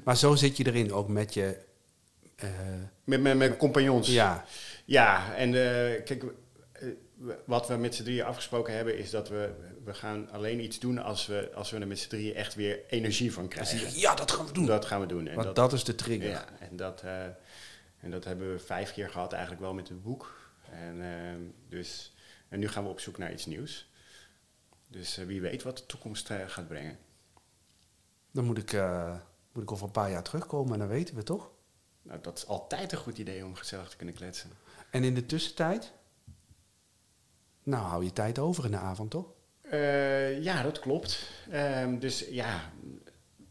Maar 0.03 0.17
zo 0.17 0.35
zit 0.35 0.57
je 0.57 0.65
erin, 0.67 0.93
ook 0.93 1.07
met 1.07 1.33
je... 1.33 1.57
eh, 2.35 2.49
met, 3.03 3.21
met, 3.21 3.37
met 3.37 3.57
compagnons. 3.57 4.07
ja, 4.07 4.45
Ja, 4.85 5.35
en 5.35 5.47
eh, 5.47 6.03
kijk, 6.03 6.23
wat 7.45 7.67
we 7.67 7.75
met 7.75 7.95
z'n 7.95 8.03
drieën 8.03 8.25
afgesproken 8.25 8.73
hebben 8.73 8.97
is 8.97 9.09
dat 9.09 9.29
we, 9.29 9.53
we 9.83 9.93
gaan 9.93 10.29
alleen 10.29 10.63
iets 10.63 10.79
doen 10.79 10.97
als 10.97 11.25
we, 11.25 11.51
als 11.53 11.71
we 11.71 11.79
er 11.79 11.87
met 11.87 11.99
z'n 11.99 12.09
drieën 12.09 12.35
echt 12.35 12.55
weer 12.55 12.79
energie 12.87 13.33
van 13.33 13.47
krijgen. 13.47 13.99
ja, 13.99 14.15
dat 14.15 14.31
gaan 14.31 14.45
we 14.45 14.53
doen. 14.53 14.65
Dat 14.65 14.85
gaan 14.85 14.99
we 14.99 15.05
doen. 15.05 15.27
En 15.27 15.35
Want 15.35 15.55
dat, 15.55 15.73
is 15.73 15.83
de 15.83 15.95
trigger. 15.95 16.29
Ja, 16.29 16.45
en 16.59 16.75
dat, 16.75 17.01
eh, 17.01 17.23
en 17.99 18.11
dat 18.11 18.23
hebben 18.23 18.51
we 18.51 18.59
vijf 18.59 18.93
keer 18.93 19.09
gehad 19.09 19.31
eigenlijk 19.31 19.61
wel 19.61 19.73
met 19.73 19.89
het 19.89 20.03
boek. 20.03 20.39
En, 20.71 21.01
ehm, 21.01 21.41
dus, 21.69 22.13
en 22.49 22.59
nu 22.59 22.67
gaan 22.67 22.83
we 22.83 22.89
op 22.89 22.99
zoek 22.99 23.17
naar 23.17 23.31
iets 23.31 23.45
nieuws. 23.45 23.89
Dus 24.91 25.17
eh, 25.17 25.25
wie 25.25 25.41
weet 25.41 25.63
wat 25.63 25.77
de 25.77 25.85
toekomst 25.85 26.29
eh, 26.29 26.37
gaat 26.47 26.67
brengen. 26.67 26.97
Dan 28.31 28.45
moet 28.45 28.57
ik, 28.57 28.73
eh, 28.73 29.15
moet 29.51 29.63
ik 29.63 29.71
over 29.71 29.85
een 29.85 29.91
paar 29.91 30.11
jaar 30.11 30.23
terugkomen 30.23 30.73
en 30.73 30.79
dan 30.79 30.87
weten 30.87 31.15
we 31.15 31.23
toch? 31.23 31.51
Nou, 32.01 32.21
dat 32.21 32.37
is 32.37 32.47
altijd 32.47 32.91
een 32.91 32.97
goed 32.97 33.17
idee 33.17 33.45
om 33.45 33.55
gezellig 33.55 33.89
te 33.89 33.95
kunnen 33.95 34.15
kletsen. 34.15 34.51
En 34.89 35.03
in 35.03 35.13
de 35.13 35.25
tussentijd? 35.25 35.93
Nou, 37.63 37.83
hou 37.83 38.03
je 38.03 38.13
tijd 38.13 38.39
over 38.39 38.65
in 38.65 38.71
de 38.71 38.77
avond, 38.77 39.11
toch? 39.11 39.25
Eh, 39.61 40.43
ja, 40.43 40.63
dat 40.63 40.79
klopt. 40.79 41.31
Ehm, 41.49 41.99
dus 41.99 42.27
ja, 42.29 42.71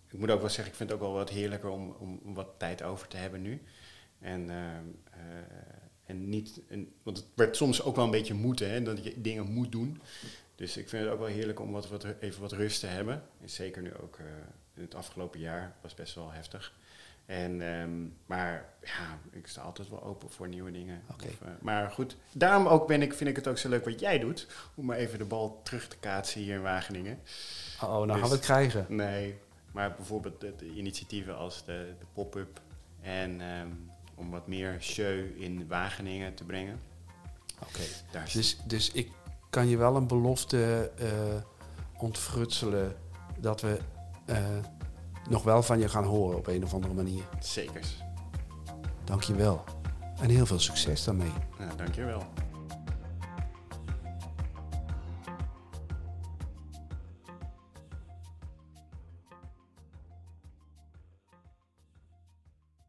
ik 0.09 0.19
moet 0.19 0.31
ook 0.31 0.41
wel 0.41 0.49
zeggen, 0.49 0.67
ik 0.67 0.75
vind 0.75 0.91
het 0.91 0.99
ook 0.99 1.05
wel 1.05 1.15
wat 1.15 1.31
heerlijker 1.31 1.71
om, 1.71 1.91
om, 1.91 2.35
wat 2.35 2.49
tijd 2.59 2.83
over 2.83 3.09
te 3.09 3.17
hebben 3.17 3.43
nu. 3.43 3.63
En, 4.19 4.51
ehm, 4.51 4.85
eh, 5.11 5.21
en 6.05 6.29
niet, 6.29 6.61
want 7.03 7.17
het 7.17 7.27
werd 7.35 7.57
soms 7.57 7.83
ook 7.83 7.97
wel 7.97 8.05
een 8.05 8.11
beetje 8.11 8.35
moeten, 8.35 8.71
hè, 8.71 8.83
dat 8.83 9.05
je 9.05 9.21
dingen 9.21 9.53
moet 9.53 9.73
doen. 9.73 10.01
Dus 10.55 10.77
ik 10.77 10.89
vind 10.89 11.05
het 11.05 11.13
ook 11.13 11.19
wel 11.19 11.29
heerlijk 11.29 11.61
om 11.61 11.73
wat, 11.73 11.89
wat, 11.89 12.07
even 12.21 12.41
wat 12.41 12.53
rust 12.53 12.81
te 12.81 12.87
hebben. 12.87 13.23
En 13.41 13.51
zeker 13.51 13.83
nu 13.83 13.95
ook 13.95 14.19
eh, 14.19 14.25
in 14.75 14.83
het 14.83 14.95
afgelopen 14.95 15.41
jaar 15.41 15.77
was 15.83 15.95
best 15.95 16.15
wel 16.15 16.31
heftig. 16.31 16.75
En, 17.31 17.63
ehm, 17.63 17.91
maar 18.27 18.69
ja, 18.83 19.19
ik 19.31 19.47
sta 19.47 19.63
altijd 19.63 19.89
wel 19.89 20.03
open 20.03 20.31
voor 20.31 20.49
nieuwe 20.49 20.71
dingen. 20.71 21.03
Of, 21.17 21.23
eh, 21.23 21.49
maar 21.61 21.91
goed, 21.91 22.17
daarom 22.33 22.67
ook 22.67 22.87
ben 22.87 23.03
ik, 23.03 23.15
vind 23.15 23.31
ik 23.31 23.37
het 23.37 23.47
ook 23.49 23.59
zo 23.59 23.69
leuk 23.69 23.85
wat 23.85 24.01
jij 24.01 24.19
doet. 24.19 24.47
Om 24.75 24.85
maar 24.85 24.97
even 24.97 25.19
de 25.19 25.25
bal 25.25 25.61
terug 25.63 25.89
te 25.89 25.97
kaatsen 25.97 26.41
hier 26.41 26.55
in 26.55 26.63
Wageningen. 26.63 27.19
Oh, 27.83 27.89
nou 27.89 28.07
Dus- 28.07 28.17
gaan 28.17 28.29
we 28.29 28.35
het 28.35 28.45
krijgen. 28.45 28.87
Nee, 28.89 29.39
maar 29.73 29.95
bijvoorbeeld 29.95 30.41
de, 30.41 30.55
de 30.57 30.67
initiatieven 30.75 31.37
als 31.37 31.65
de, 31.65 31.95
de 31.99 32.07
pop-up. 32.13 32.61
En 33.01 33.41
ehm, 33.41 33.69
om 34.15 34.31
wat 34.31 34.47
meer 34.47 34.77
show 34.81 35.41
in 35.41 35.67
Wageningen 35.69 36.35
te 36.35 36.45
brengen. 36.45 36.81
Oké. 37.63 37.83
Daar 38.11 38.27
is 38.27 38.33
Dus, 38.33 38.59
dus 38.67 38.93
ik 38.93 39.11
kan 39.51 39.69
je 39.69 39.77
wel 39.77 39.97
een 39.97 40.07
belofte 40.07 40.91
eh, 40.99 41.13
ontfrutselen 42.03 42.97
dat 43.39 43.61
we 43.61 43.79
eh, 44.25 44.37
nog 45.29 45.43
wel 45.43 45.63
van 45.63 45.79
je 45.79 45.89
gaan 45.89 46.05
horen 46.05 46.37
op 46.37 46.47
een 46.47 46.65
of 46.65 46.75
andere 46.75 46.95
manier. 46.95 47.23
zeker. 47.41 47.87
Dank 49.05 49.23
je 49.23 49.35
wel. 49.35 49.65
En 50.21 50.31
heel 50.31 50.47
veel 50.47 50.59
succes 50.59 51.05
daarmee. 51.05 51.33
Nou, 51.59 51.71
dankjewel. 51.77 52.23